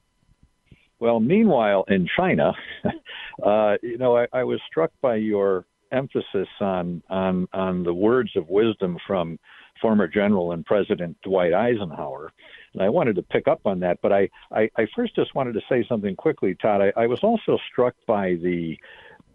Well, 0.99 1.21
meanwhile, 1.21 1.85
in 1.87 2.09
China, 2.17 2.55
uh, 3.41 3.77
you 3.85 3.99
know, 3.99 4.17
I, 4.17 4.27
I 4.33 4.43
was 4.43 4.59
struck 4.69 4.91
by 5.01 5.15
your 5.15 5.65
emphasis 5.95 6.49
on 6.61 7.03
on 7.09 7.49
on 7.53 7.85
the 7.85 7.95
words 7.95 8.31
of 8.37 8.49
wisdom 8.49 8.99
from 9.07 9.39
former 9.81 10.07
General 10.07 10.53
and 10.53 10.65
President 10.65 11.17
Dwight 11.23 11.53
Eisenhower, 11.53 12.33
and 12.73 12.83
I 12.83 12.89
wanted 12.89 13.17
to 13.17 13.23
pick 13.23 13.49
up 13.49 13.61
on 13.65 13.81
that. 13.81 13.99
But 14.03 14.13
I 14.13 14.29
I, 14.51 14.71
I 14.77 14.87
first 14.95 15.15
just 15.15 15.35
wanted 15.35 15.55
to 15.55 15.61
say 15.69 15.85
something 15.89 16.17
quickly, 16.17 16.57
Todd. 16.61 16.81
I, 16.81 17.03
I 17.03 17.07
was 17.07 17.21
also 17.23 17.59
struck 17.71 17.95
by 18.07 18.35
the 18.35 18.77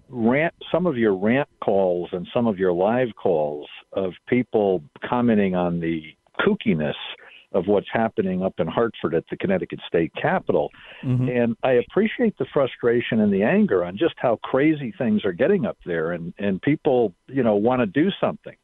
rant 0.10 0.54
some 0.72 0.86
of 0.86 0.98
your 0.98 1.16
rant 1.16 1.50
calls 1.64 2.10
and 2.12 2.28
some 2.34 2.48
of 2.48 2.58
your 2.58 2.74
live 2.74 3.10
calls 3.16 3.68
of 3.94 4.14
people 4.28 4.84
commenting 5.08 5.56
on 5.56 5.80
the 5.80 6.04
kookiness 6.40 6.96
of 7.52 7.66
what's 7.68 7.88
happening 7.92 8.44
up 8.44 8.54
in 8.60 8.68
Hartford 8.68 9.16
at 9.16 9.24
the 9.30 9.38
Connecticut 9.38 9.80
State 9.88 10.12
Capitol. 10.22 10.70
And 11.30 11.56
I 11.64 11.74
appreciate 11.74 12.38
the 12.38 12.46
frustration 12.54 13.22
and 13.22 13.34
the 13.34 13.44
anger 13.44 13.84
on 13.84 13.98
just 13.98 14.16
how 14.18 14.38
crazy 14.44 14.94
things 14.98 15.26
are 15.26 15.32
getting 15.34 15.66
up 15.66 15.78
there 15.86 16.12
and, 16.12 16.34
and 16.38 16.62
people, 16.62 17.14
you 17.28 17.44
know, 17.44 17.56
want 17.56 17.80
to 17.82 17.86
do 17.86 18.10
something. 18.22 18.56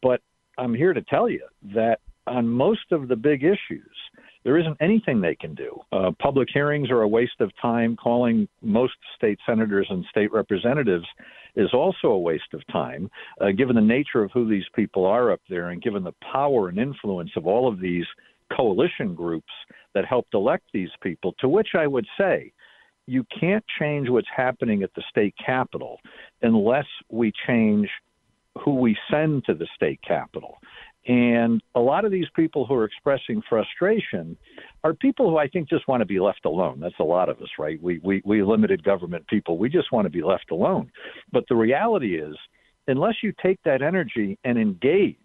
But 0.00 0.20
I'm 0.58 0.74
here 0.74 0.92
to 0.92 1.02
tell 1.02 1.28
you 1.28 1.46
that 1.74 1.98
on 2.26 2.48
most 2.48 2.92
of 2.92 3.08
the 3.08 3.16
big 3.16 3.42
issues, 3.42 3.96
there 4.44 4.58
isn't 4.58 4.76
anything 4.80 5.20
they 5.20 5.34
can 5.34 5.54
do. 5.54 5.80
Uh, 5.92 6.10
public 6.20 6.48
hearings 6.52 6.90
are 6.90 7.02
a 7.02 7.08
waste 7.08 7.40
of 7.40 7.50
time. 7.60 7.96
Calling 7.96 8.48
most 8.60 8.94
state 9.16 9.38
senators 9.46 9.86
and 9.90 10.04
state 10.10 10.32
representatives 10.32 11.06
is 11.56 11.72
also 11.74 12.08
a 12.08 12.18
waste 12.18 12.54
of 12.54 12.66
time, 12.68 13.10
uh, 13.40 13.50
given 13.50 13.76
the 13.76 13.82
nature 13.82 14.22
of 14.22 14.30
who 14.32 14.48
these 14.48 14.64
people 14.74 15.04
are 15.04 15.30
up 15.30 15.40
there 15.48 15.70
and 15.70 15.82
given 15.82 16.02
the 16.02 16.14
power 16.32 16.68
and 16.68 16.78
influence 16.78 17.30
of 17.36 17.46
all 17.46 17.68
of 17.68 17.80
these 17.80 18.06
coalition 18.56 19.14
groups 19.14 19.52
that 19.94 20.04
helped 20.04 20.34
elect 20.34 20.64
these 20.72 20.90
people. 21.02 21.34
To 21.40 21.48
which 21.48 21.68
I 21.74 21.86
would 21.86 22.06
say, 22.18 22.52
you 23.06 23.24
can't 23.38 23.64
change 23.78 24.08
what's 24.08 24.28
happening 24.34 24.82
at 24.82 24.94
the 24.94 25.02
state 25.10 25.34
capitol 25.44 25.98
unless 26.42 26.86
we 27.10 27.32
change 27.46 27.88
who 28.64 28.76
we 28.76 28.96
send 29.10 29.44
to 29.46 29.54
the 29.54 29.66
state 29.74 30.00
capital. 30.06 30.58
And 31.06 31.60
a 31.74 31.80
lot 31.80 32.04
of 32.04 32.12
these 32.12 32.28
people 32.36 32.64
who 32.64 32.74
are 32.74 32.84
expressing 32.84 33.42
frustration 33.48 34.36
are 34.84 34.94
people 34.94 35.28
who 35.28 35.36
I 35.36 35.48
think 35.48 35.68
just 35.68 35.88
want 35.88 36.00
to 36.00 36.06
be 36.06 36.20
left 36.20 36.44
alone. 36.44 36.78
That's 36.80 36.98
a 37.00 37.04
lot 37.04 37.28
of 37.28 37.40
us, 37.40 37.48
right? 37.58 37.82
We, 37.82 38.00
we, 38.04 38.22
we 38.24 38.42
limited 38.42 38.84
government 38.84 39.26
people, 39.26 39.58
we 39.58 39.68
just 39.68 39.90
want 39.90 40.06
to 40.06 40.10
be 40.10 40.22
left 40.22 40.50
alone. 40.52 40.92
But 41.32 41.44
the 41.48 41.56
reality 41.56 42.20
is, 42.20 42.36
unless 42.86 43.14
you 43.22 43.32
take 43.42 43.58
that 43.64 43.82
energy 43.82 44.38
and 44.44 44.58
engage 44.58 45.16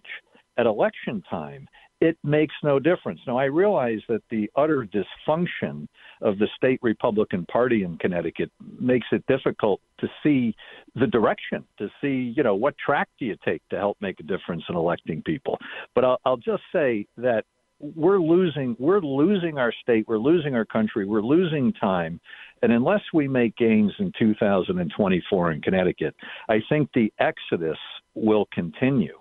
at 0.57 0.65
election 0.65 1.21
time, 1.29 1.67
it 1.99 2.17
makes 2.23 2.53
no 2.63 2.79
difference. 2.79 3.19
Now, 3.25 3.37
I 3.37 3.45
realize 3.45 3.99
that 4.07 4.21
the 4.29 4.49
utter 4.55 4.87
dysfunction 4.87 5.87
of 6.21 6.37
the 6.37 6.47
state 6.55 6.79
Republican 6.83 7.45
Party 7.45 7.83
in 7.83 7.97
Connecticut 7.97 8.51
makes 8.79 9.07
it 9.11 9.23
difficult 9.27 9.81
to 9.99 10.07
see 10.21 10.55
the 10.95 11.07
direction, 11.07 11.63
to 11.79 11.89
see, 12.01 12.33
you 12.35 12.43
know, 12.43 12.55
what 12.55 12.75
track 12.77 13.09
do 13.19 13.25
you 13.25 13.35
take 13.43 13.67
to 13.69 13.77
help 13.77 13.97
make 13.99 14.19
a 14.19 14.23
difference 14.23 14.63
in 14.69 14.75
electing 14.75 15.23
people. 15.23 15.57
But 15.95 16.05
I'll, 16.05 16.17
I'll 16.25 16.37
just 16.37 16.63
say 16.71 17.07
that 17.17 17.45
we're 17.79 18.19
losing 18.19 18.75
we're 18.79 19.01
losing 19.01 19.59
our 19.59 19.71
state 19.83 20.07
we're 20.07 20.17
losing 20.17 20.55
our 20.55 20.65
country 20.65 21.05
we're 21.05 21.21
losing 21.21 21.71
time 21.73 22.19
and 22.63 22.71
unless 22.71 23.01
we 23.13 23.27
make 23.27 23.55
gains 23.55 23.91
in 23.99 24.11
2024 24.17 25.51
in 25.51 25.61
Connecticut 25.61 26.15
I 26.49 26.59
think 26.69 26.89
the 26.95 27.13
exodus 27.19 27.77
will 28.15 28.47
continue 28.51 29.13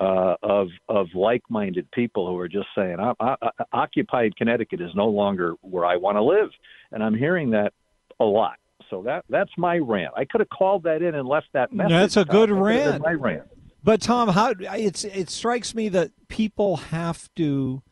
uh, 0.00 0.36
of 0.42 0.68
of 0.88 1.08
like-minded 1.14 1.90
people 1.90 2.28
who 2.28 2.38
are 2.38 2.48
just 2.48 2.68
saying, 2.74 2.98
I, 3.00 3.12
I, 3.20 3.36
I, 3.42 3.50
"Occupied 3.72 4.36
Connecticut 4.36 4.80
is 4.80 4.90
no 4.94 5.08
longer 5.08 5.54
where 5.62 5.84
I 5.84 5.96
want 5.96 6.16
to 6.16 6.22
live," 6.22 6.50
and 6.92 7.02
I'm 7.02 7.14
hearing 7.14 7.50
that 7.50 7.72
a 8.20 8.24
lot. 8.24 8.58
So 8.90 9.02
that 9.02 9.24
that's 9.28 9.50
my 9.56 9.78
rant. 9.78 10.14
I 10.16 10.24
could 10.24 10.40
have 10.40 10.48
called 10.50 10.84
that 10.84 11.02
in 11.02 11.14
and 11.14 11.28
left 11.28 11.48
that 11.52 11.72
message. 11.72 11.90
That's 11.90 12.16
a 12.16 12.24
good 12.24 12.50
rant. 12.50 13.02
My 13.02 13.12
rant. 13.12 13.42
But 13.82 14.00
Tom, 14.00 14.28
how 14.28 14.54
it's 14.58 15.04
it 15.04 15.30
strikes 15.30 15.74
me 15.74 15.88
that 15.90 16.10
people 16.28 16.76
have 16.76 17.28
to 17.36 17.82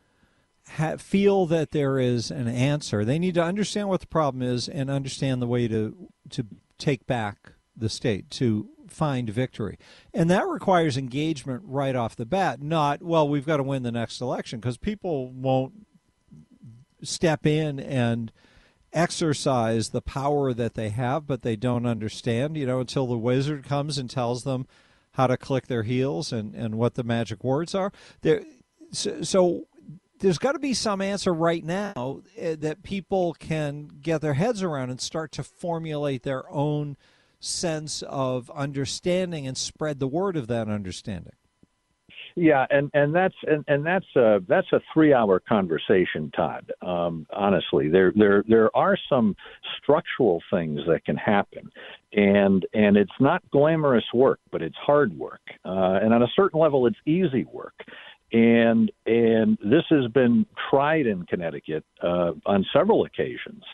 ha- 0.68 0.96
feel 0.96 1.46
that 1.46 1.70
there 1.70 1.98
is 1.98 2.30
an 2.30 2.48
answer. 2.48 3.04
They 3.04 3.18
need 3.18 3.34
to 3.34 3.42
understand 3.42 3.88
what 3.88 4.00
the 4.00 4.06
problem 4.06 4.42
is 4.42 4.68
and 4.68 4.90
understand 4.90 5.42
the 5.42 5.46
way 5.46 5.68
to 5.68 6.10
to 6.30 6.46
take 6.78 7.06
back 7.06 7.52
the 7.76 7.88
state 7.88 8.30
to 8.30 8.68
find 8.90 9.28
victory. 9.30 9.78
And 10.14 10.30
that 10.30 10.46
requires 10.46 10.96
engagement 10.96 11.62
right 11.64 11.94
off 11.94 12.16
the 12.16 12.26
bat, 12.26 12.62
not, 12.62 13.02
well, 13.02 13.28
we've 13.28 13.46
got 13.46 13.58
to 13.58 13.62
win 13.62 13.82
the 13.82 13.92
next 13.92 14.20
election, 14.20 14.60
because 14.60 14.78
people 14.78 15.30
won't 15.30 15.86
step 17.02 17.46
in 17.46 17.78
and 17.78 18.32
exercise 18.92 19.90
the 19.90 20.00
power 20.00 20.52
that 20.54 20.74
they 20.74 20.88
have, 20.88 21.26
but 21.26 21.42
they 21.42 21.56
don't 21.56 21.86
understand, 21.86 22.56
you 22.56 22.66
know, 22.66 22.80
until 22.80 23.06
the 23.06 23.18
wizard 23.18 23.64
comes 23.64 23.98
and 23.98 24.08
tells 24.08 24.44
them 24.44 24.66
how 25.12 25.26
to 25.26 25.36
click 25.36 25.66
their 25.66 25.82
heels 25.82 26.32
and, 26.32 26.54
and 26.54 26.76
what 26.76 26.94
the 26.94 27.04
magic 27.04 27.44
words 27.44 27.74
are. 27.74 27.92
There, 28.22 28.42
so, 28.92 29.22
so 29.22 29.66
there's 30.20 30.38
got 30.38 30.52
to 30.52 30.58
be 30.58 30.74
some 30.74 31.00
answer 31.00 31.32
right 31.32 31.64
now 31.64 32.22
eh, 32.36 32.56
that 32.60 32.82
people 32.82 33.34
can 33.34 33.90
get 34.00 34.20
their 34.20 34.34
heads 34.34 34.62
around 34.62 34.90
and 34.90 35.00
start 35.00 35.32
to 35.32 35.42
formulate 35.42 36.22
their 36.22 36.50
own– 36.50 36.96
sense 37.40 38.02
of 38.02 38.50
understanding 38.50 39.46
and 39.46 39.56
spread 39.56 40.00
the 40.00 40.08
word 40.08 40.36
of 40.36 40.46
that 40.48 40.68
understanding. 40.68 41.34
Yeah, 42.38 42.66
and 42.68 42.90
and 42.92 43.14
that's 43.14 43.34
and, 43.46 43.64
and 43.66 43.84
that's 43.84 44.04
a 44.14 44.40
that's 44.46 44.70
a 44.72 44.80
three 44.92 45.14
hour 45.14 45.40
conversation, 45.40 46.30
Todd. 46.36 46.70
Um, 46.82 47.26
honestly, 47.32 47.88
there 47.88 48.12
there 48.14 48.44
there 48.46 48.76
are 48.76 48.98
some 49.08 49.34
structural 49.78 50.42
things 50.50 50.80
that 50.86 51.06
can 51.06 51.16
happen, 51.16 51.70
and 52.12 52.66
and 52.74 52.98
it's 52.98 53.18
not 53.20 53.42
glamorous 53.50 54.04
work, 54.12 54.38
but 54.52 54.60
it's 54.60 54.76
hard 54.76 55.18
work, 55.18 55.40
uh, 55.64 55.98
and 56.02 56.12
on 56.12 56.22
a 56.22 56.28
certain 56.36 56.60
level, 56.60 56.86
it's 56.86 56.98
easy 57.06 57.46
work. 57.50 57.74
And 58.32 58.92
and 59.06 59.56
this 59.64 59.84
has 59.88 60.10
been 60.12 60.44
tried 60.68 61.06
in 61.06 61.24
Connecticut 61.24 61.84
uh, 62.02 62.32
on 62.44 62.66
several 62.70 63.06
occasions. 63.06 63.64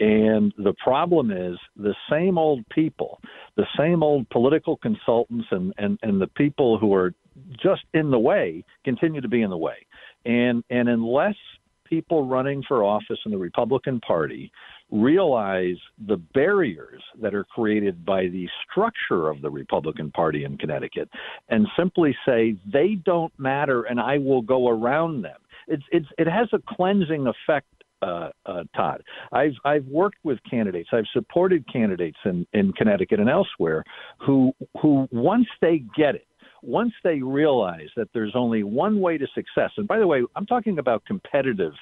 And 0.00 0.52
the 0.58 0.74
problem 0.82 1.30
is 1.30 1.56
the 1.76 1.94
same 2.10 2.38
old 2.38 2.68
people, 2.68 3.20
the 3.56 3.66
same 3.78 4.02
old 4.02 4.28
political 4.30 4.76
consultants 4.76 5.46
and, 5.50 5.72
and, 5.78 5.98
and 6.02 6.20
the 6.20 6.26
people 6.26 6.78
who 6.78 6.92
are 6.94 7.14
just 7.62 7.82
in 7.92 8.10
the 8.10 8.18
way 8.18 8.64
continue 8.84 9.20
to 9.20 9.28
be 9.28 9.42
in 9.42 9.50
the 9.50 9.56
way. 9.56 9.86
And 10.24 10.64
and 10.70 10.88
unless 10.88 11.36
people 11.84 12.26
running 12.26 12.62
for 12.66 12.82
office 12.82 13.18
in 13.24 13.30
the 13.30 13.38
Republican 13.38 14.00
Party 14.00 14.50
realize 14.90 15.76
the 16.06 16.16
barriers 16.16 17.02
that 17.20 17.34
are 17.34 17.44
created 17.44 18.04
by 18.04 18.22
the 18.22 18.48
structure 18.70 19.28
of 19.28 19.42
the 19.42 19.50
Republican 19.50 20.10
Party 20.10 20.44
in 20.44 20.56
Connecticut 20.56 21.08
and 21.48 21.66
simply 21.76 22.16
say 22.26 22.56
they 22.72 22.96
don't 23.04 23.32
matter 23.38 23.82
and 23.84 24.00
I 24.00 24.18
will 24.18 24.42
go 24.42 24.68
around 24.68 25.22
them. 25.22 25.38
It's, 25.68 25.82
it's, 25.92 26.06
it 26.18 26.26
has 26.26 26.48
a 26.52 26.74
cleansing 26.74 27.26
effect 27.26 27.66
uh, 28.04 28.30
uh, 28.46 28.64
Todd. 28.76 29.02
I've 29.32 29.54
I've 29.64 29.86
worked 29.86 30.18
with 30.24 30.38
candidates. 30.48 30.90
I've 30.92 31.06
supported 31.12 31.64
candidates 31.72 32.18
in, 32.24 32.46
in 32.52 32.72
Connecticut 32.72 33.20
and 33.20 33.30
elsewhere 33.30 33.84
who 34.18 34.52
who 34.80 35.08
once 35.10 35.46
they 35.60 35.82
get 35.96 36.14
it, 36.14 36.26
once 36.62 36.92
they 37.02 37.20
realize 37.20 37.88
that 37.96 38.08
there's 38.12 38.32
only 38.34 38.62
one 38.62 39.00
way 39.00 39.18
to 39.18 39.26
success, 39.34 39.70
and 39.76 39.86
by 39.86 39.98
the 39.98 40.06
way, 40.06 40.22
I'm 40.36 40.46
talking 40.46 40.78
about 40.78 41.04
competitive 41.06 41.72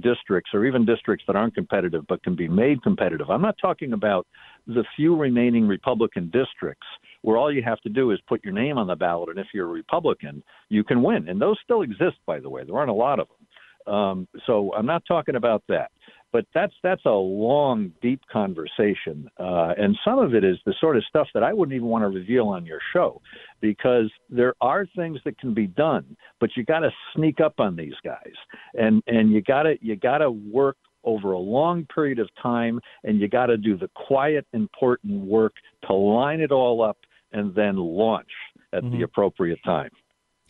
districts 0.00 0.50
or 0.54 0.66
even 0.66 0.84
districts 0.84 1.24
that 1.26 1.36
aren't 1.36 1.54
competitive 1.54 2.04
but 2.08 2.22
can 2.22 2.36
be 2.36 2.48
made 2.48 2.82
competitive. 2.82 3.30
I'm 3.30 3.42
not 3.42 3.56
talking 3.60 3.92
about 3.92 4.26
the 4.66 4.84
few 4.96 5.16
remaining 5.16 5.66
Republican 5.66 6.30
districts 6.30 6.86
where 7.22 7.36
all 7.36 7.52
you 7.52 7.62
have 7.62 7.80
to 7.82 7.90
do 7.90 8.12
is 8.12 8.18
put 8.28 8.42
your 8.44 8.54
name 8.54 8.78
on 8.78 8.86
the 8.86 8.96
ballot, 8.96 9.28
and 9.30 9.38
if 9.38 9.48
you're 9.52 9.66
a 9.66 9.70
Republican, 9.70 10.42
you 10.68 10.84
can 10.84 11.02
win. 11.02 11.28
And 11.28 11.40
those 11.40 11.58
still 11.62 11.82
exist, 11.82 12.16
by 12.26 12.40
the 12.40 12.48
way. 12.48 12.64
There 12.64 12.76
aren't 12.76 12.90
a 12.90 12.94
lot 12.94 13.18
of 13.18 13.28
them. 13.28 13.39
Um, 13.86 14.28
so 14.46 14.72
I'm 14.74 14.86
not 14.86 15.02
talking 15.06 15.36
about 15.36 15.62
that, 15.68 15.90
but 16.32 16.44
that's 16.54 16.74
that's 16.82 17.04
a 17.06 17.10
long, 17.10 17.92
deep 18.02 18.20
conversation, 18.30 19.28
uh, 19.38 19.74
and 19.76 19.96
some 20.04 20.18
of 20.18 20.34
it 20.34 20.44
is 20.44 20.58
the 20.66 20.74
sort 20.80 20.96
of 20.96 21.04
stuff 21.04 21.28
that 21.34 21.42
I 21.42 21.52
wouldn't 21.52 21.74
even 21.74 21.88
want 21.88 22.02
to 22.02 22.08
reveal 22.08 22.48
on 22.48 22.64
your 22.64 22.80
show, 22.92 23.20
because 23.60 24.10
there 24.28 24.54
are 24.60 24.86
things 24.94 25.18
that 25.24 25.38
can 25.38 25.54
be 25.54 25.66
done, 25.66 26.16
but 26.38 26.50
you 26.56 26.64
got 26.64 26.80
to 26.80 26.90
sneak 27.16 27.40
up 27.40 27.54
on 27.58 27.74
these 27.74 27.94
guys, 28.04 28.34
and 28.74 29.02
and 29.06 29.32
you 29.32 29.42
got 29.42 29.64
to 29.64 29.76
you 29.80 29.96
got 29.96 30.18
to 30.18 30.30
work 30.30 30.76
over 31.02 31.32
a 31.32 31.38
long 31.38 31.86
period 31.94 32.18
of 32.18 32.28
time, 32.42 32.78
and 33.04 33.20
you 33.20 33.26
got 33.26 33.46
to 33.46 33.56
do 33.56 33.76
the 33.76 33.88
quiet, 33.94 34.46
important 34.52 35.24
work 35.24 35.54
to 35.86 35.94
line 35.94 36.40
it 36.40 36.52
all 36.52 36.82
up 36.82 36.98
and 37.32 37.54
then 37.54 37.76
launch 37.76 38.28
at 38.72 38.82
mm-hmm. 38.82 38.98
the 38.98 39.02
appropriate 39.02 39.58
time. 39.64 39.90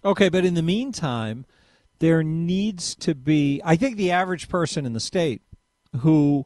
Okay, 0.05 0.29
but 0.29 0.45
in 0.45 0.55
the 0.55 0.63
meantime 0.63 1.45
there 2.01 2.23
needs 2.23 2.95
to 2.97 3.15
be 3.15 3.61
i 3.65 3.77
think 3.77 3.97
the 3.97 4.11
average 4.11 4.49
person 4.49 4.85
in 4.85 4.93
the 4.93 5.01
state 5.01 5.43
who 6.01 6.45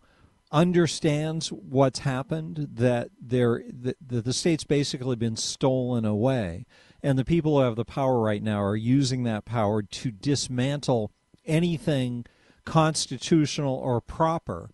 understands 0.52 1.48
what's 1.48 2.00
happened 2.00 2.68
that 2.74 3.08
there 3.20 3.64
that 3.68 3.96
the 4.00 4.32
state's 4.32 4.64
basically 4.64 5.16
been 5.16 5.36
stolen 5.36 6.04
away 6.04 6.66
and 7.02 7.18
the 7.18 7.24
people 7.24 7.56
who 7.56 7.64
have 7.64 7.76
the 7.76 7.84
power 7.84 8.20
right 8.20 8.42
now 8.42 8.62
are 8.62 8.76
using 8.76 9.24
that 9.24 9.44
power 9.44 9.82
to 9.82 10.10
dismantle 10.10 11.10
anything 11.44 12.24
constitutional 12.64 13.74
or 13.74 14.00
proper 14.00 14.70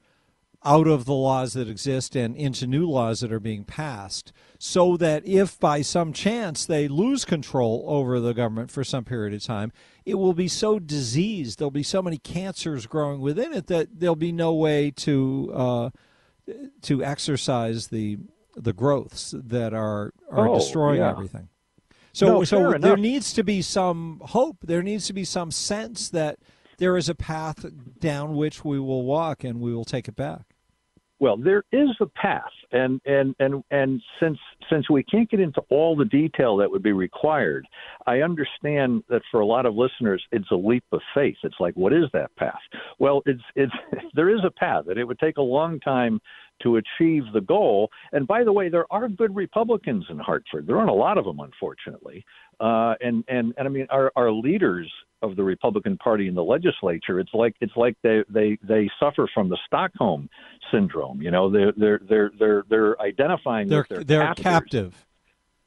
out 0.65 0.87
of 0.87 1.07
the 1.07 1.15
laws 1.15 1.55
that 1.55 1.69
exist 1.69 2.15
and 2.15 2.37
into 2.37 2.67
new 2.67 2.87
laws 2.87 3.21
that 3.21 3.33
are 3.33 3.41
being 3.41 3.65
passed 3.65 4.33
so 4.59 4.97
that 4.99 5.27
if 5.27 5.59
by 5.59 5.81
some 5.81 6.13
chance 6.13 6.67
they 6.67 6.87
lose 6.87 7.25
control 7.25 7.85
over 7.87 8.21
the 8.21 8.35
government 8.35 8.71
for 8.71 8.85
some 8.85 9.05
period 9.05 9.33
of 9.33 9.43
time, 9.43 9.73
it 10.05 10.15
will 10.15 10.35
be 10.35 10.49
so 10.49 10.79
diseased, 10.79 11.59
there'll 11.59 11.71
be 11.71 11.83
so 11.83 12.03
many 12.03 12.19
cancers 12.19 12.87
growing 12.87 13.21
within 13.21 13.55
it 13.55 13.69
that 13.69 14.01
there'll 14.01 14.17
be 14.17 14.33
no 14.33 14.53
way 14.53 14.91
to 14.91 15.51
uh, 15.55 15.91
to 16.83 17.03
exercise 17.03 17.89
the 17.89 18.19
the 18.55 18.75
growths 18.75 19.33
that 19.37 19.73
are 19.73 20.13
are 20.31 20.49
oh, 20.49 20.59
destroying 20.59 20.99
yeah. 20.99 21.11
everything. 21.11 21.49
So 22.13 22.27
No, 22.27 22.45
so 22.45 22.73
there 22.79 22.97
needs 22.97 23.33
to 23.35 23.45
be 23.45 23.63
some 23.63 24.21
hope. 24.25 24.59
There 24.63 24.83
needs 24.83 25.07
to 25.07 25.13
be 25.13 25.25
some 25.25 25.51
sense 25.51 26.11
that 26.11 26.39
there 26.79 26.97
is 26.97 27.09
a 27.09 27.15
path 27.15 27.65
down 27.99 28.35
which 28.35 28.65
we 28.65 28.81
will 28.81 29.05
walk 29.05 29.45
and 29.45 29.61
we 29.61 29.75
will 29.75 29.85
take 29.85 30.09
it 30.09 30.17
back. 30.17 30.50
Well, 31.21 31.37
there 31.37 31.65
is 31.71 31.91
a 32.01 32.07
path, 32.07 32.51
and 32.73 32.99
and 33.05 33.35
and 33.39 33.63
and 33.71 34.01
since 34.19 34.39
since 34.71 34.89
we 34.89 35.03
can't 35.03 35.31
get 35.31 35.39
into 35.39 35.61
all 35.69 35.95
the 35.95 36.07
detail 36.07 36.57
that 36.57 36.71
would 36.71 36.83
be 36.83 36.93
required, 36.93 37.67
I 38.07 38.21
understand 38.21 39.05
that 39.11 39.21
for 39.31 39.41
a 39.41 39.47
lot 39.47 39.67
of 39.67 39.75
listeners, 39.75 40.25
it's 40.33 40.51
a 40.51 40.57
leap 40.57 40.85
of 40.93 41.01
faith. 41.15 41.37
It's 41.43 41.61
like, 41.61 41.75
what 41.75 41.93
is 41.93 42.05
that 42.15 42.35
path? 42.37 42.61
Well, 42.99 43.23
it's 43.27 43.43
it's 43.55 43.73
there 44.15 44.31
is 44.31 44.41
a 44.47 44.51
path, 44.51 44.85
and 44.89 44.99
it 44.99 45.05
would 45.05 45.19
take 45.19 45.37
a 45.37 45.43
long 45.43 45.79
time 45.81 46.21
to 46.63 46.77
achieve 46.77 47.25
the 47.33 47.41
goal. 47.41 47.91
And 48.13 48.27
by 48.27 48.45
the 48.45 48.53
way, 48.53 48.71
there 48.71 48.91
are 48.91 49.09
good 49.09 49.35
Republicans 49.35 50.07
in 50.09 50.19
Hartford. 50.19 50.67
There 50.67 50.79
aren't 50.79 50.91
a 50.91 50.95
lot 50.95 51.19
of 51.19 51.25
them, 51.25 51.41
unfortunately. 51.41 52.25
Uh, 52.61 52.95
and 53.01 53.25
and 53.27 53.55
and 53.57 53.67
I 53.67 53.71
mean, 53.71 53.87
our 53.89 54.13
our 54.17 54.31
leaders 54.31 54.93
of 55.23 55.35
the 55.37 55.43
Republican 55.43 55.97
Party 55.97 56.29
in 56.29 56.35
the 56.35 56.45
legislature, 56.45 57.19
it's 57.19 57.33
like 57.33 57.57
it's 57.61 57.77
like 57.77 57.97
they 58.03 58.23
they 58.29 58.59
they 58.63 58.89
suffer 59.01 59.29
from 59.33 59.49
the 59.49 59.59
Stockholm 59.67 60.29
syndrome. 60.71 61.23
You 61.23 61.31
know, 61.31 61.51
they're 61.51 61.73
they're 61.77 62.01
they're 62.07 62.33
they're 62.39 62.65
they're 62.69 63.01
identifying 63.01 63.69
They're 63.69 63.81
with 63.81 63.89
their 63.89 64.05
they're 64.05 64.27
captors. 64.27 64.45
captive. 64.45 65.07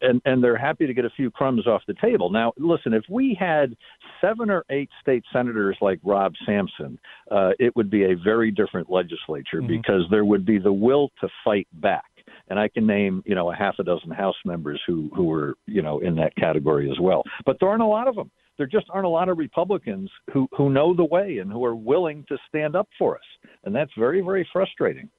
and 0.01 0.21
and 0.25 0.43
they're 0.43 0.57
happy 0.57 0.85
to 0.85 0.93
get 0.93 1.05
a 1.05 1.09
few 1.09 1.31
crumbs 1.31 1.65
off 1.65 1.81
the 1.87 1.95
table. 1.95 2.29
Now, 2.29 2.53
listen, 2.57 2.93
if 2.93 3.05
we 3.09 3.35
had 3.39 3.75
seven 4.21 4.51
or 4.51 4.63
eight 4.69 4.89
state 5.01 5.23
senators 5.33 5.77
like 5.81 5.99
Rob 6.03 6.33
Sampson, 6.45 6.99
uh, 7.31 7.51
it 7.57 7.75
would 7.75 7.89
be 7.89 8.03
a 8.03 8.15
very 8.15 8.51
different 8.51 8.91
legislature 8.91 9.61
mm-hmm. 9.61 9.67
because 9.67 10.03
there 10.11 10.25
would 10.25 10.45
be 10.45 10.59
the 10.59 10.73
will 10.73 11.09
to 11.21 11.29
fight 11.43 11.67
back. 11.73 12.03
And 12.49 12.59
I 12.59 12.67
can 12.67 12.85
name, 12.85 13.23
you 13.25 13.35
know, 13.35 13.51
a 13.51 13.55
half 13.55 13.75
a 13.79 13.83
dozen 13.83 14.11
House 14.11 14.35
members 14.45 14.81
who 14.85 15.09
who 15.15 15.25
were, 15.25 15.55
you 15.65 15.81
know, 15.81 15.99
in 15.99 16.15
that 16.15 16.35
category 16.35 16.91
as 16.91 16.99
well. 16.99 17.23
But 17.45 17.57
there 17.59 17.69
aren't 17.69 17.81
a 17.81 17.87
lot 17.87 18.07
of 18.07 18.15
them. 18.15 18.31
There 18.57 18.67
just 18.67 18.85
aren't 18.89 19.05
a 19.05 19.09
lot 19.09 19.29
of 19.29 19.37
Republicans 19.37 20.11
who 20.31 20.47
who 20.55 20.69
know 20.69 20.93
the 20.93 21.05
way 21.05 21.37
and 21.39 21.51
who 21.51 21.63
are 21.65 21.75
willing 21.75 22.25
to 22.29 22.37
stand 22.47 22.75
up 22.75 22.87
for 22.99 23.15
us, 23.15 23.23
and 23.63 23.73
that's 23.73 23.91
very 23.97 24.21
very 24.21 24.47
frustrating. 24.51 25.09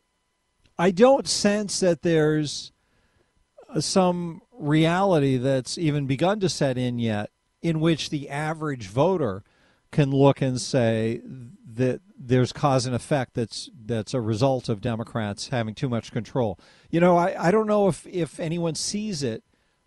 I 0.79 0.91
don't 0.91 1.27
sense 1.27 1.81
that 1.81 2.03
there's 2.03 2.73
uh, 3.69 3.81
some 3.81 4.43
reality 4.53 5.37
that's 5.37 5.79
even 5.79 6.07
begun 6.07 6.41
to 6.41 6.49
set 6.49 6.77
in 6.77 6.99
yet 6.99 7.31
in 7.63 7.81
which 7.81 8.11
the 8.11 8.29
average 8.29 8.89
voter 8.89 9.43
can 9.95 10.11
look 10.11 10.43
and 10.43 10.61
say 10.61 11.23
that 11.75 12.01
there's 12.19 12.53
cause 12.53 12.85
and 12.85 12.95
effect 12.95 13.35
that's 13.35 13.71
that's 13.87 14.13
a 14.13 14.21
result 14.21 14.69
of 14.69 14.81
Democrats 14.81 15.49
having 15.49 15.73
too 15.75 15.89
much 15.89 16.11
control. 16.11 16.59
You 16.91 17.01
know, 17.01 17.17
I, 17.17 17.49
I 17.49 17.51
don't 17.51 17.69
know 17.69 17.87
if, 17.87 18.05
if 18.07 18.41
anyone 18.41 18.75
sees 18.75 19.23
it, 19.23 19.45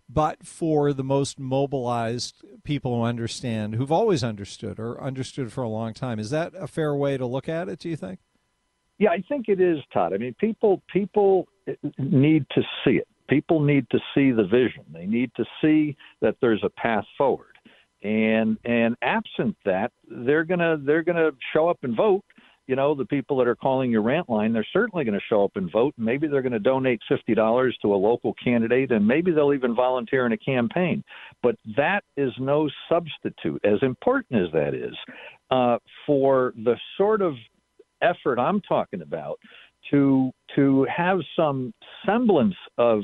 but 0.08 0.46
for 0.46 0.94
the 0.94 1.04
most 1.04 1.38
mobilized 1.38 2.42
people 2.64 2.96
who 2.96 3.02
understand, 3.02 3.74
who've 3.74 3.92
always 3.92 4.24
understood 4.24 4.80
or 4.80 5.00
understood 5.00 5.52
for 5.52 5.62
a 5.62 5.68
long 5.68 5.92
time, 5.92 6.18
is 6.18 6.30
that 6.30 6.52
a 6.54 6.66
fair 6.66 6.94
way 6.94 7.18
to 7.18 7.26
look 7.26 7.48
at 7.48 7.68
it, 7.68 7.78
do 7.78 7.90
you 7.90 7.96
think? 7.96 8.20
Yeah, 8.98 9.10
I 9.10 9.22
think 9.28 9.48
it 9.48 9.60
is, 9.60 9.78
Todd. 9.92 10.14
I 10.14 10.16
mean, 10.16 10.34
people 10.40 10.82
people 10.90 11.48
need 11.98 12.46
to 12.54 12.62
see 12.84 12.92
it. 12.92 13.08
People 13.28 13.60
need 13.60 13.86
to 13.90 13.98
see 14.14 14.30
the 14.30 14.44
vision. 14.44 14.84
They 14.90 15.04
need 15.04 15.30
to 15.36 15.44
see 15.60 15.96
that 16.22 16.36
there's 16.40 16.64
a 16.64 16.70
path 16.70 17.04
forward. 17.18 17.57
And 18.02 18.58
and 18.64 18.96
absent 19.02 19.56
that, 19.64 19.90
they're 20.08 20.44
gonna 20.44 20.76
they're 20.80 21.02
gonna 21.02 21.30
show 21.52 21.68
up 21.68 21.78
and 21.82 21.96
vote. 21.96 22.24
You 22.68 22.76
know, 22.76 22.94
the 22.94 23.06
people 23.06 23.38
that 23.38 23.48
are 23.48 23.56
calling 23.56 23.90
your 23.90 24.02
rant 24.02 24.28
line, 24.28 24.52
they're 24.52 24.66
certainly 24.74 25.02
going 25.02 25.18
to 25.18 25.24
show 25.26 25.42
up 25.42 25.52
and 25.54 25.72
vote. 25.72 25.94
Maybe 25.96 26.28
they're 26.28 26.42
going 26.42 26.52
to 26.52 26.58
donate 26.58 27.00
fifty 27.08 27.34
dollars 27.34 27.76
to 27.80 27.94
a 27.94 27.96
local 27.96 28.34
candidate, 28.34 28.92
and 28.92 29.06
maybe 29.06 29.32
they'll 29.32 29.54
even 29.54 29.74
volunteer 29.74 30.26
in 30.26 30.32
a 30.32 30.36
campaign. 30.36 31.02
But 31.42 31.56
that 31.76 32.04
is 32.18 32.30
no 32.38 32.68
substitute, 32.88 33.64
as 33.64 33.78
important 33.80 34.44
as 34.44 34.52
that 34.52 34.74
is, 34.74 34.94
uh, 35.50 35.78
for 36.06 36.52
the 36.62 36.76
sort 36.98 37.22
of 37.22 37.34
effort 38.02 38.38
I'm 38.38 38.60
talking 38.60 39.00
about 39.00 39.40
to 39.90 40.30
to 40.54 40.86
have 40.94 41.20
some 41.34 41.72
semblance 42.04 42.54
of 42.76 43.00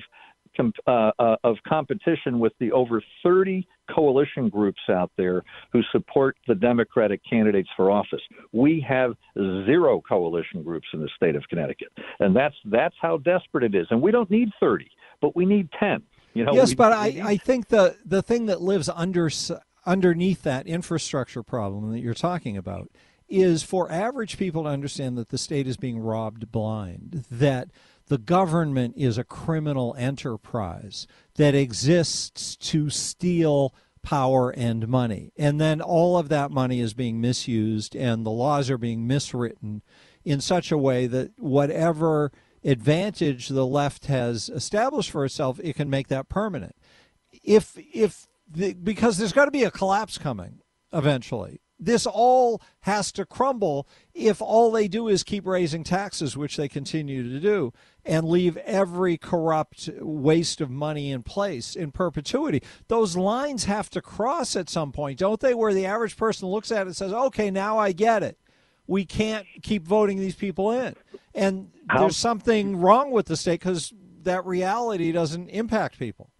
uh, 0.58 1.10
uh, 1.18 1.36
of 1.44 1.56
competition 1.66 2.38
with 2.38 2.52
the 2.60 2.72
over 2.72 3.02
30 3.22 3.66
coalition 3.94 4.48
groups 4.48 4.80
out 4.88 5.10
there 5.16 5.42
who 5.72 5.82
support 5.92 6.36
the 6.46 6.54
Democratic 6.54 7.20
candidates 7.28 7.68
for 7.76 7.90
office. 7.90 8.20
We 8.52 8.84
have 8.88 9.14
zero 9.36 10.02
coalition 10.06 10.62
groups 10.62 10.86
in 10.92 11.00
the 11.00 11.08
state 11.16 11.36
of 11.36 11.42
Connecticut, 11.48 11.88
and 12.20 12.34
that's 12.34 12.56
that's 12.66 12.96
how 13.00 13.18
desperate 13.18 13.64
it 13.64 13.74
is. 13.74 13.86
And 13.90 14.00
we 14.00 14.10
don't 14.10 14.30
need 14.30 14.50
30, 14.60 14.90
but 15.20 15.36
we 15.36 15.44
need 15.44 15.68
10. 15.78 16.02
You 16.34 16.44
know, 16.44 16.54
yes, 16.54 16.70
we, 16.70 16.74
but 16.74 16.92
I, 16.92 17.22
I 17.24 17.36
think 17.36 17.68
the 17.68 17.96
the 18.04 18.22
thing 18.22 18.46
that 18.46 18.60
lives 18.60 18.88
under 18.88 19.30
underneath 19.86 20.42
that 20.42 20.66
infrastructure 20.66 21.42
problem 21.42 21.92
that 21.92 22.00
you're 22.00 22.14
talking 22.14 22.56
about 22.56 22.88
is 23.28 23.62
for 23.62 23.90
average 23.90 24.38
people 24.38 24.64
to 24.64 24.68
understand 24.68 25.16
that 25.16 25.30
the 25.30 25.38
state 25.38 25.66
is 25.66 25.76
being 25.76 25.98
robbed 25.98 26.52
blind, 26.52 27.24
that 27.30 27.68
the 28.08 28.18
government 28.18 28.94
is 28.96 29.16
a 29.16 29.24
criminal 29.24 29.94
enterprise 29.98 31.06
that 31.36 31.54
exists 31.54 32.56
to 32.56 32.90
steal 32.90 33.74
power 34.02 34.50
and 34.50 34.86
money. 34.86 35.32
And 35.36 35.60
then 35.60 35.80
all 35.80 36.18
of 36.18 36.28
that 36.28 36.50
money 36.50 36.80
is 36.80 36.94
being 36.94 37.20
misused 37.20 37.96
and 37.96 38.24
the 38.24 38.30
laws 38.30 38.70
are 38.70 38.78
being 38.78 39.08
miswritten 39.08 39.80
in 40.24 40.40
such 40.40 40.70
a 40.70 40.78
way 40.78 41.06
that 41.06 41.32
whatever 41.38 42.30
advantage 42.62 43.48
the 43.48 43.66
left 43.66 44.06
has 44.06 44.48
established 44.48 45.10
for 45.10 45.24
itself, 45.24 45.58
it 45.62 45.74
can 45.74 45.90
make 45.90 46.08
that 46.08 46.28
permanent. 46.28 46.76
If 47.42 47.76
if 47.76 48.26
the, 48.48 48.74
because 48.74 49.16
there's 49.16 49.32
got 49.32 49.46
to 49.46 49.50
be 49.50 49.64
a 49.64 49.70
collapse 49.70 50.18
coming 50.18 50.60
eventually 50.92 51.60
this 51.84 52.06
all 52.06 52.62
has 52.80 53.12
to 53.12 53.24
crumble 53.24 53.86
if 54.14 54.40
all 54.40 54.70
they 54.70 54.88
do 54.88 55.08
is 55.08 55.22
keep 55.22 55.46
raising 55.46 55.84
taxes, 55.84 56.36
which 56.36 56.56
they 56.56 56.68
continue 56.68 57.22
to 57.28 57.40
do, 57.40 57.72
and 58.04 58.28
leave 58.28 58.56
every 58.58 59.16
corrupt 59.16 59.88
waste 60.00 60.60
of 60.60 60.70
money 60.70 61.10
in 61.10 61.22
place 61.22 61.74
in 61.74 61.90
perpetuity. 61.92 62.62
Those 62.88 63.16
lines 63.16 63.64
have 63.64 63.90
to 63.90 64.02
cross 64.02 64.56
at 64.56 64.68
some 64.68 64.92
point, 64.92 65.18
don't 65.18 65.40
they? 65.40 65.54
Where 65.54 65.74
the 65.74 65.86
average 65.86 66.16
person 66.16 66.48
looks 66.48 66.70
at 66.70 66.82
it 66.82 66.86
and 66.86 66.96
says, 66.96 67.12
okay, 67.12 67.50
now 67.50 67.78
I 67.78 67.92
get 67.92 68.22
it. 68.22 68.38
We 68.86 69.04
can't 69.04 69.46
keep 69.62 69.86
voting 69.86 70.18
these 70.18 70.34
people 70.34 70.70
in. 70.70 70.94
And 71.34 71.70
How? 71.88 72.00
there's 72.00 72.16
something 72.16 72.76
wrong 72.76 73.10
with 73.10 73.26
the 73.26 73.36
state 73.36 73.60
because 73.60 73.92
that 74.22 74.44
reality 74.44 75.12
doesn't 75.12 75.48
impact 75.48 75.98
people. 75.98 76.30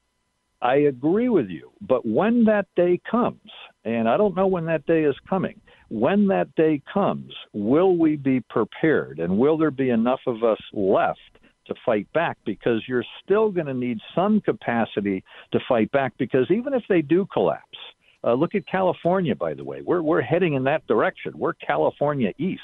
I 0.60 0.76
agree 0.76 1.28
with 1.28 1.48
you. 1.48 1.72
But 1.80 2.06
when 2.06 2.44
that 2.44 2.66
day 2.74 3.00
comes, 3.10 3.50
and 3.84 4.08
I 4.08 4.16
don't 4.16 4.36
know 4.36 4.46
when 4.46 4.66
that 4.66 4.86
day 4.86 5.04
is 5.04 5.16
coming. 5.28 5.60
When 5.88 6.26
that 6.28 6.54
day 6.54 6.82
comes, 6.92 7.32
will 7.52 7.96
we 7.96 8.16
be 8.16 8.40
prepared 8.40 9.18
and 9.18 9.38
will 9.38 9.58
there 9.58 9.70
be 9.70 9.90
enough 9.90 10.20
of 10.26 10.42
us 10.42 10.58
left 10.72 11.20
to 11.66 11.74
fight 11.84 12.10
back? 12.12 12.38
Because 12.44 12.82
you're 12.88 13.04
still 13.22 13.50
going 13.50 13.66
to 13.66 13.74
need 13.74 13.98
some 14.14 14.40
capacity 14.40 15.22
to 15.52 15.60
fight 15.68 15.92
back 15.92 16.14
because 16.18 16.50
even 16.50 16.72
if 16.72 16.82
they 16.88 17.02
do 17.02 17.26
collapse, 17.32 17.78
uh, 18.24 18.32
look 18.32 18.54
at 18.54 18.66
California, 18.66 19.34
by 19.34 19.52
the 19.52 19.62
way. 19.62 19.82
We're, 19.82 20.00
we're 20.00 20.22
heading 20.22 20.54
in 20.54 20.64
that 20.64 20.86
direction. 20.86 21.32
We're 21.36 21.52
California 21.52 22.32
East 22.38 22.62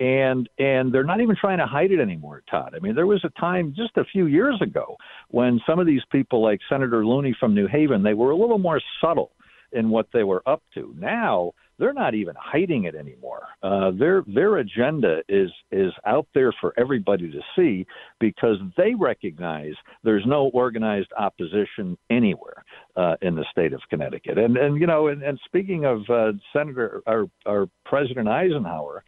and 0.00 0.48
and 0.58 0.92
they're 0.92 1.04
not 1.04 1.20
even 1.20 1.36
trying 1.36 1.58
to 1.58 1.66
hide 1.66 1.92
it 1.92 2.00
anymore, 2.00 2.42
Todd. 2.50 2.74
I 2.74 2.80
mean, 2.80 2.94
there 2.94 3.06
was 3.06 3.22
a 3.24 3.40
time 3.40 3.74
just 3.76 3.96
a 3.96 4.04
few 4.04 4.26
years 4.26 4.60
ago 4.62 4.96
when 5.28 5.60
some 5.66 5.78
of 5.78 5.86
these 5.86 6.00
people, 6.10 6.42
like 6.42 6.60
Senator 6.68 7.04
Looney 7.04 7.36
from 7.38 7.54
New 7.54 7.66
Haven, 7.66 8.02
they 8.02 8.14
were 8.14 8.30
a 8.30 8.36
little 8.36 8.58
more 8.58 8.80
subtle 9.00 9.32
in 9.72 9.90
what 9.90 10.06
they 10.12 10.24
were 10.24 10.42
up 10.46 10.62
to. 10.74 10.94
Now 10.98 11.52
they're 11.78 11.92
not 11.92 12.14
even 12.14 12.34
hiding 12.38 12.84
it 12.84 12.94
anymore. 12.94 13.42
Uh, 13.62 13.90
their 13.98 14.22
their 14.32 14.58
agenda 14.58 15.20
is 15.28 15.50
is 15.70 15.92
out 16.06 16.26
there 16.34 16.52
for 16.60 16.72
everybody 16.78 17.30
to 17.30 17.40
see 17.56 17.86
because 18.20 18.58
they 18.76 18.94
recognize 18.94 19.72
there's 20.04 20.24
no 20.26 20.50
organized 20.54 21.12
opposition 21.18 21.98
anywhere 22.08 22.64
uh, 22.96 23.16
in 23.22 23.34
the 23.34 23.44
state 23.50 23.72
of 23.72 23.80
Connecticut. 23.90 24.38
And 24.38 24.56
and 24.56 24.80
you 24.80 24.86
know, 24.86 25.08
and, 25.08 25.22
and 25.22 25.40
speaking 25.44 25.84
of 25.84 26.02
uh, 26.08 26.32
Senator 26.52 27.02
or, 27.06 27.26
or 27.46 27.68
President 27.84 28.28
Eisenhower, 28.28 29.02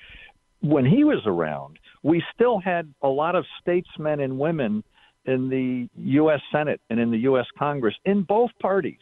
when 0.60 0.84
he 0.84 1.04
was 1.04 1.22
around, 1.26 1.78
we 2.02 2.22
still 2.34 2.58
had 2.58 2.92
a 3.02 3.08
lot 3.08 3.36
of 3.36 3.44
statesmen 3.60 4.20
and 4.20 4.38
women 4.38 4.82
in 5.26 5.48
the 5.48 5.88
U.S. 5.96 6.40
Senate 6.52 6.80
and 6.90 6.98
in 6.98 7.10
the 7.10 7.18
U.S. 7.18 7.46
Congress 7.58 7.94
in 8.04 8.22
both 8.22 8.50
parties 8.60 8.98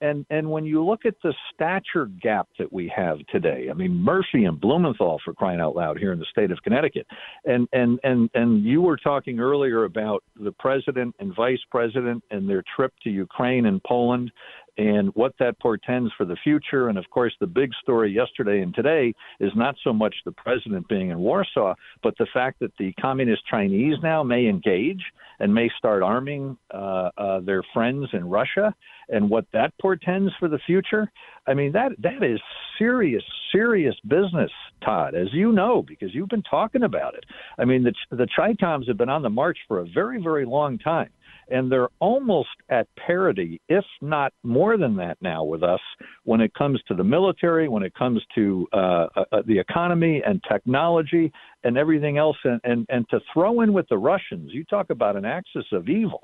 and 0.00 0.24
and 0.30 0.50
when 0.50 0.64
you 0.64 0.84
look 0.84 1.04
at 1.04 1.14
the 1.22 1.34
stature 1.52 2.06
gap 2.22 2.48
that 2.58 2.72
we 2.72 2.92
have 2.94 3.18
today, 3.28 3.68
I 3.70 3.74
mean 3.74 3.94
Murphy 3.94 4.44
and 4.44 4.60
Blumenthal 4.60 5.20
for 5.24 5.34
crying 5.34 5.60
out 5.60 5.74
loud 5.74 5.98
here 5.98 6.12
in 6.12 6.18
the 6.18 6.26
state 6.30 6.50
of 6.50 6.58
Connecticut, 6.62 7.06
and 7.44 7.68
and 7.72 7.98
and 8.04 8.30
and 8.34 8.64
you 8.64 8.82
were 8.82 8.96
talking 8.96 9.40
earlier 9.40 9.84
about 9.84 10.22
the 10.40 10.52
president 10.52 11.14
and 11.18 11.34
vice 11.34 11.60
president 11.70 12.22
and 12.30 12.48
their 12.48 12.62
trip 12.76 12.92
to 13.04 13.10
Ukraine 13.10 13.66
and 13.66 13.82
Poland, 13.82 14.30
and 14.78 15.10
what 15.14 15.34
that 15.40 15.58
portends 15.58 16.12
for 16.16 16.24
the 16.24 16.36
future. 16.42 16.88
And 16.88 16.96
of 16.96 17.04
course, 17.10 17.34
the 17.40 17.46
big 17.46 17.70
story 17.82 18.12
yesterday 18.12 18.62
and 18.62 18.72
today 18.72 19.12
is 19.40 19.50
not 19.56 19.74
so 19.82 19.92
much 19.92 20.14
the 20.24 20.32
president 20.32 20.88
being 20.88 21.10
in 21.10 21.18
Warsaw, 21.18 21.74
but 22.02 22.16
the 22.18 22.28
fact 22.32 22.60
that 22.60 22.72
the 22.78 22.92
communist 22.92 23.42
Chinese 23.50 23.96
now 24.02 24.22
may 24.22 24.46
engage 24.46 25.02
and 25.40 25.52
may 25.52 25.68
start 25.76 26.02
arming 26.02 26.56
uh, 26.72 27.10
uh, 27.18 27.40
their 27.40 27.62
friends 27.74 28.06
in 28.12 28.28
Russia, 28.28 28.74
and 29.08 29.28
what 29.28 29.46
that 29.52 29.72
portends 29.80 30.32
for 30.38 30.48
the 30.48 30.58
future. 30.66 31.10
I 31.46 31.54
mean, 31.54 31.72
that 31.72 31.92
that 32.02 32.22
is 32.22 32.40
serious, 32.78 33.22
serious 33.52 33.94
business, 34.06 34.50
Todd, 34.84 35.14
as 35.14 35.28
you 35.32 35.52
know, 35.52 35.82
because 35.82 36.14
you've 36.14 36.28
been 36.28 36.42
talking 36.42 36.82
about 36.82 37.14
it. 37.14 37.24
I 37.58 37.64
mean, 37.64 37.82
the 37.82 37.94
the 38.10 38.28
Chicoms 38.38 38.86
have 38.88 38.98
been 38.98 39.08
on 39.08 39.22
the 39.22 39.30
march 39.30 39.58
for 39.66 39.80
a 39.80 39.86
very, 39.86 40.20
very 40.22 40.44
long 40.44 40.78
time 40.78 41.10
and 41.50 41.70
they're 41.70 41.88
almost 42.00 42.48
at 42.68 42.86
parity, 42.96 43.60
if 43.68 43.84
not 44.00 44.32
more 44.42 44.76
than 44.76 44.96
that 44.96 45.18
now 45.20 45.44
with 45.44 45.62
us 45.62 45.80
when 46.24 46.40
it 46.40 46.52
comes 46.54 46.80
to 46.88 46.94
the 46.94 47.04
military, 47.04 47.68
when 47.68 47.82
it 47.82 47.94
comes 47.94 48.22
to 48.34 48.66
uh, 48.72 49.06
uh, 49.16 49.24
the 49.46 49.58
economy 49.58 50.22
and 50.26 50.42
technology 50.50 51.32
and 51.64 51.76
everything 51.76 52.18
else. 52.18 52.36
And, 52.44 52.60
and, 52.64 52.86
and 52.88 53.08
to 53.10 53.20
throw 53.32 53.60
in 53.62 53.72
with 53.72 53.88
the 53.88 53.98
Russians, 53.98 54.50
you 54.52 54.64
talk 54.64 54.90
about 54.90 55.16
an 55.16 55.24
axis 55.24 55.64
of 55.72 55.88
evil. 55.88 56.20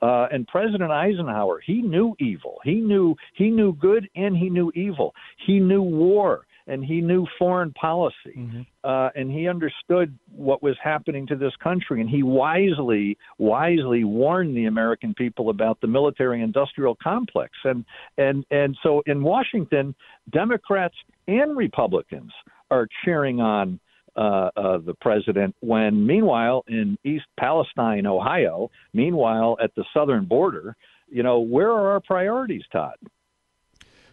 Uh, 0.00 0.26
and 0.32 0.46
President 0.48 0.90
Eisenhower, 0.90 1.60
he 1.64 1.80
knew 1.80 2.14
evil. 2.18 2.58
He 2.64 2.74
knew 2.74 3.14
he 3.34 3.50
knew 3.50 3.72
good 3.74 4.08
and 4.16 4.36
he 4.36 4.50
knew 4.50 4.72
evil. 4.74 5.14
He 5.46 5.60
knew 5.60 5.82
war 5.82 6.44
and 6.66 6.84
he 6.84 7.00
knew 7.00 7.26
foreign 7.38 7.72
policy, 7.72 8.66
uh, 8.84 9.10
and 9.14 9.30
he 9.30 9.48
understood 9.48 10.16
what 10.34 10.62
was 10.62 10.76
happening 10.82 11.26
to 11.26 11.36
this 11.36 11.52
country, 11.62 12.00
and 12.00 12.08
he 12.08 12.22
wisely, 12.22 13.16
wisely 13.38 14.04
warned 14.04 14.56
the 14.56 14.66
American 14.66 15.14
people 15.14 15.50
about 15.50 15.80
the 15.80 15.86
military-industrial 15.86 16.96
complex, 17.02 17.52
and 17.64 17.84
and 18.18 18.44
and 18.50 18.76
so 18.82 19.02
in 19.06 19.22
Washington, 19.22 19.94
Democrats 20.30 20.94
and 21.28 21.56
Republicans 21.56 22.32
are 22.70 22.88
cheering 23.04 23.40
on 23.40 23.78
uh, 24.16 24.50
uh, 24.56 24.78
the 24.78 24.94
president 25.00 25.54
when, 25.60 26.06
meanwhile, 26.06 26.64
in 26.68 26.98
East 27.04 27.24
Palestine, 27.38 28.06
Ohio, 28.06 28.70
meanwhile 28.92 29.56
at 29.62 29.74
the 29.74 29.84
southern 29.94 30.26
border, 30.26 30.76
you 31.08 31.22
know, 31.22 31.40
where 31.40 31.70
are 31.70 31.92
our 31.92 32.00
priorities, 32.00 32.62
Todd? 32.70 32.96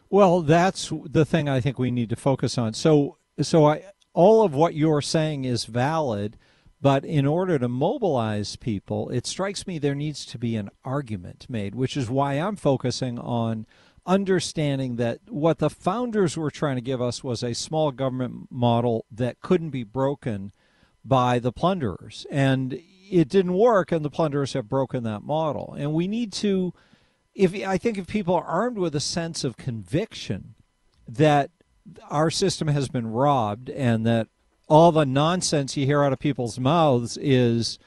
Well, 0.09 0.41
that's 0.41 0.91
the 1.05 1.25
thing 1.25 1.47
I 1.47 1.61
think 1.61 1.77
we 1.77 1.91
need 1.91 2.09
to 2.09 2.15
focus 2.15 2.57
on. 2.57 2.73
So, 2.73 3.17
so 3.41 3.65
I, 3.65 3.83
all 4.13 4.43
of 4.43 4.53
what 4.53 4.73
you're 4.73 5.01
saying 5.01 5.45
is 5.45 5.65
valid, 5.65 6.37
but 6.81 7.05
in 7.05 7.25
order 7.25 7.59
to 7.59 7.67
mobilize 7.67 8.55
people, 8.55 9.09
it 9.09 9.27
strikes 9.27 9.67
me 9.67 9.77
there 9.77 9.95
needs 9.95 10.25
to 10.25 10.39
be 10.39 10.55
an 10.55 10.69
argument 10.83 11.45
made, 11.49 11.75
which 11.75 11.95
is 11.95 12.09
why 12.09 12.33
I'm 12.33 12.55
focusing 12.55 13.19
on 13.19 13.67
understanding 14.05 14.95
that 14.95 15.19
what 15.27 15.59
the 15.59 15.69
founders 15.69 16.35
were 16.35 16.49
trying 16.49 16.75
to 16.75 16.81
give 16.81 17.01
us 17.01 17.23
was 17.23 17.43
a 17.43 17.53
small 17.53 17.91
government 17.91 18.47
model 18.49 19.05
that 19.11 19.41
couldn't 19.41 19.69
be 19.69 19.83
broken 19.83 20.51
by 21.05 21.37
the 21.37 21.51
plunderers. 21.51 22.25
And 22.31 22.81
it 23.11 23.29
didn't 23.29 23.53
work, 23.53 23.91
and 23.91 24.03
the 24.03 24.09
plunderers 24.09 24.53
have 24.53 24.69
broken 24.69 25.03
that 25.03 25.21
model. 25.21 25.75
And 25.77 25.93
we 25.93 26.07
need 26.07 26.33
to 26.33 26.73
if 27.39 27.55
I 27.65 27.77
think 27.77 27.97
if 27.97 28.05
people 28.05 28.35
are 28.35 28.43
armed 28.43 28.77
with 28.77 28.93
a 28.93 28.99
sense 28.99 29.45
of 29.45 29.55
conviction 29.55 30.55
that 31.07 31.51
our 32.09 32.29
system 32.29 32.67
has 32.67 32.89
been 32.89 33.07
robbed 33.07 33.69
and 33.69 34.05
that 34.05 34.27
all 34.67 34.91
the 34.91 35.05
nonsense 35.05 35.77
you 35.77 35.85
hear 35.85 36.03
out 36.03 36.11
of 36.11 36.19
people's 36.19 36.59
mouths 36.59 37.17
is 37.21 37.79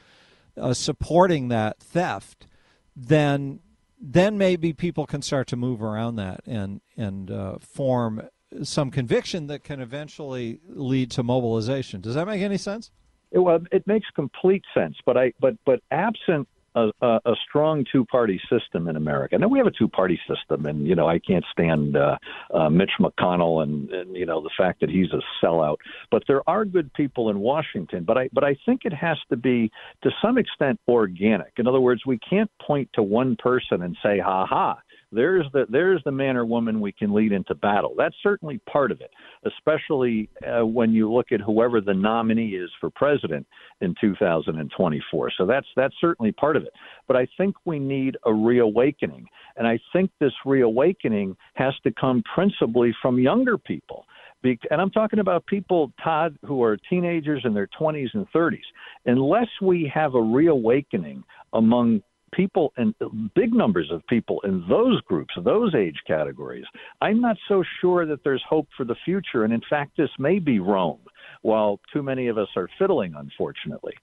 uh, 0.57 0.73
supporting 0.73 1.49
that 1.49 1.79
theft, 1.79 2.47
then 2.95 3.59
then 4.01 4.39
maybe 4.39 4.73
people 4.73 5.05
can 5.05 5.21
start 5.21 5.47
to 5.47 5.55
move 5.55 5.83
around 5.83 6.15
that 6.15 6.41
and 6.47 6.81
and 6.97 7.29
uh, 7.29 7.59
form 7.59 8.23
some 8.63 8.89
conviction 8.89 9.45
that 9.47 9.63
can 9.63 9.79
eventually 9.79 10.61
lead 10.67 11.11
to 11.11 11.21
mobilization. 11.21 12.01
Does 12.01 12.15
that 12.15 12.25
make 12.25 12.41
any 12.41 12.57
sense? 12.57 12.89
It, 13.31 13.39
well, 13.39 13.59
it 13.71 13.85
makes 13.85 14.07
complete 14.15 14.63
sense, 14.73 14.97
but 15.05 15.15
I 15.15 15.33
but 15.39 15.57
but 15.63 15.83
absent 15.91 16.47
a, 16.75 16.89
a, 17.01 17.19
a 17.25 17.35
strong 17.47 17.85
two-party 17.91 18.41
system 18.49 18.87
in 18.87 18.95
America. 18.95 19.37
Now 19.37 19.47
we 19.47 19.59
have 19.59 19.67
a 19.67 19.71
two-party 19.71 20.19
system, 20.27 20.65
and 20.65 20.87
you 20.87 20.95
know 20.95 21.07
I 21.07 21.19
can't 21.19 21.45
stand 21.51 21.95
uh, 21.95 22.17
uh, 22.53 22.69
Mitch 22.69 22.91
McConnell 22.99 23.63
and, 23.63 23.89
and 23.91 24.15
you 24.15 24.25
know 24.25 24.41
the 24.41 24.49
fact 24.57 24.81
that 24.81 24.89
he's 24.89 25.11
a 25.11 25.21
sellout. 25.43 25.77
But 26.11 26.23
there 26.27 26.47
are 26.47 26.65
good 26.65 26.93
people 26.93 27.29
in 27.29 27.39
Washington. 27.39 28.03
But 28.03 28.17
I 28.17 28.29
but 28.33 28.43
I 28.43 28.57
think 28.65 28.81
it 28.85 28.93
has 28.93 29.17
to 29.29 29.37
be 29.37 29.71
to 30.03 30.11
some 30.21 30.37
extent 30.37 30.79
organic. 30.87 31.53
In 31.57 31.67
other 31.67 31.81
words, 31.81 32.01
we 32.05 32.19
can't 32.19 32.51
point 32.61 32.89
to 32.93 33.03
one 33.03 33.35
person 33.35 33.81
and 33.83 33.95
say, 34.03 34.19
"Ha 34.19 34.45
ha." 34.45 34.77
There's 35.13 35.45
the 35.53 35.65
there's 35.69 36.01
the 36.03 36.11
man 36.11 36.37
or 36.37 36.45
woman 36.45 36.79
we 36.81 36.91
can 36.91 37.13
lead 37.13 37.31
into 37.31 37.55
battle. 37.55 37.93
That's 37.97 38.15
certainly 38.23 38.59
part 38.69 38.91
of 38.91 39.01
it, 39.01 39.11
especially 39.45 40.29
uh, 40.45 40.65
when 40.65 40.91
you 40.91 41.11
look 41.11 41.31
at 41.31 41.41
whoever 41.41 41.81
the 41.81 41.93
nominee 41.93 42.55
is 42.55 42.69
for 42.79 42.89
president 42.89 43.45
in 43.81 43.95
2024. 44.01 45.31
So 45.37 45.45
that's 45.45 45.67
that's 45.75 45.95
certainly 46.01 46.31
part 46.31 46.55
of 46.55 46.63
it. 46.63 46.73
But 47.07 47.17
I 47.17 47.27
think 47.37 47.55
we 47.65 47.79
need 47.79 48.17
a 48.25 48.33
reawakening, 48.33 49.27
and 49.57 49.67
I 49.67 49.79
think 49.91 50.11
this 50.19 50.33
reawakening 50.45 51.35
has 51.55 51.73
to 51.83 51.91
come 51.99 52.23
principally 52.33 52.93
from 53.01 53.19
younger 53.19 53.57
people. 53.57 54.05
And 54.43 54.81
I'm 54.81 54.91
talking 54.91 55.19
about 55.19 55.45
people, 55.45 55.93
Todd, 56.03 56.37
who 56.45 56.61
are 56.63 56.77
teenagers 56.89 57.43
in 57.45 57.53
their 57.53 57.69
20s 57.79 58.09
and 58.13 58.27
30s. 58.35 58.57
Unless 59.05 59.47
we 59.61 59.89
have 59.93 60.15
a 60.15 60.21
reawakening 60.21 61.23
among 61.53 62.01
people 62.35 62.73
and 62.77 62.93
big 63.35 63.53
numbers 63.53 63.89
of 63.91 64.05
people 64.07 64.41
in 64.43 64.65
those 64.67 65.01
groups, 65.01 65.33
those 65.37 65.73
age 65.75 65.97
categories, 66.05 66.65
I'm 67.01 67.21
not 67.21 67.37
so 67.47 67.63
sure 67.81 68.05
that 68.05 68.23
there's 68.23 68.43
hope 68.47 68.67
for 68.75 68.83
the 68.83 68.95
future. 69.05 69.43
And 69.43 69.53
in 69.53 69.61
fact, 69.69 69.97
this 69.97 70.09
may 70.19 70.39
be 70.39 70.59
Rome, 70.59 71.01
while 71.41 71.79
too 71.91 72.03
many 72.03 72.27
of 72.27 72.37
us 72.37 72.49
are 72.55 72.69
fiddling, 72.77 73.13
unfortunately. 73.15 73.93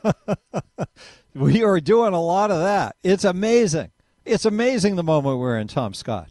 we 1.36 1.64
are 1.64 1.80
doing 1.80 2.14
a 2.14 2.22
lot 2.22 2.52
of 2.52 2.60
that. 2.60 2.96
It's 3.04 3.24
amazing. 3.24 3.92
It's 4.26 4.46
amazing 4.46 4.96
the 4.96 5.04
moment 5.04 5.40
we're 5.40 5.58
in, 5.58 5.68
Tom 5.68 5.94
Scott. 5.94 6.30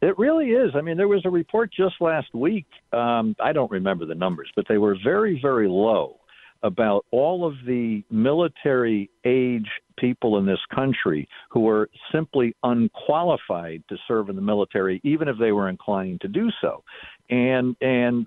It 0.00 0.18
really 0.18 0.50
is. 0.50 0.72
I 0.74 0.80
mean, 0.80 0.96
there 0.96 1.06
was 1.06 1.24
a 1.24 1.30
report 1.30 1.72
just 1.72 1.94
last 2.00 2.34
week. 2.34 2.66
Um, 2.92 3.36
I 3.38 3.52
don't 3.52 3.70
remember 3.70 4.04
the 4.04 4.16
numbers, 4.16 4.50
but 4.56 4.66
they 4.68 4.78
were 4.78 4.96
very, 5.04 5.38
very 5.40 5.68
low 5.68 6.18
about 6.62 7.04
all 7.10 7.46
of 7.46 7.54
the 7.66 8.02
military 8.10 9.10
age 9.24 9.68
people 9.98 10.38
in 10.38 10.46
this 10.46 10.58
country 10.74 11.28
who 11.50 11.68
are 11.68 11.88
simply 12.12 12.54
unqualified 12.62 13.82
to 13.88 13.96
serve 14.08 14.28
in 14.28 14.36
the 14.36 14.42
military, 14.42 15.00
even 15.04 15.28
if 15.28 15.36
they 15.38 15.52
were 15.52 15.68
inclined 15.68 16.20
to 16.20 16.28
do 16.28 16.50
so. 16.60 16.82
And 17.30 17.76
and 17.80 18.26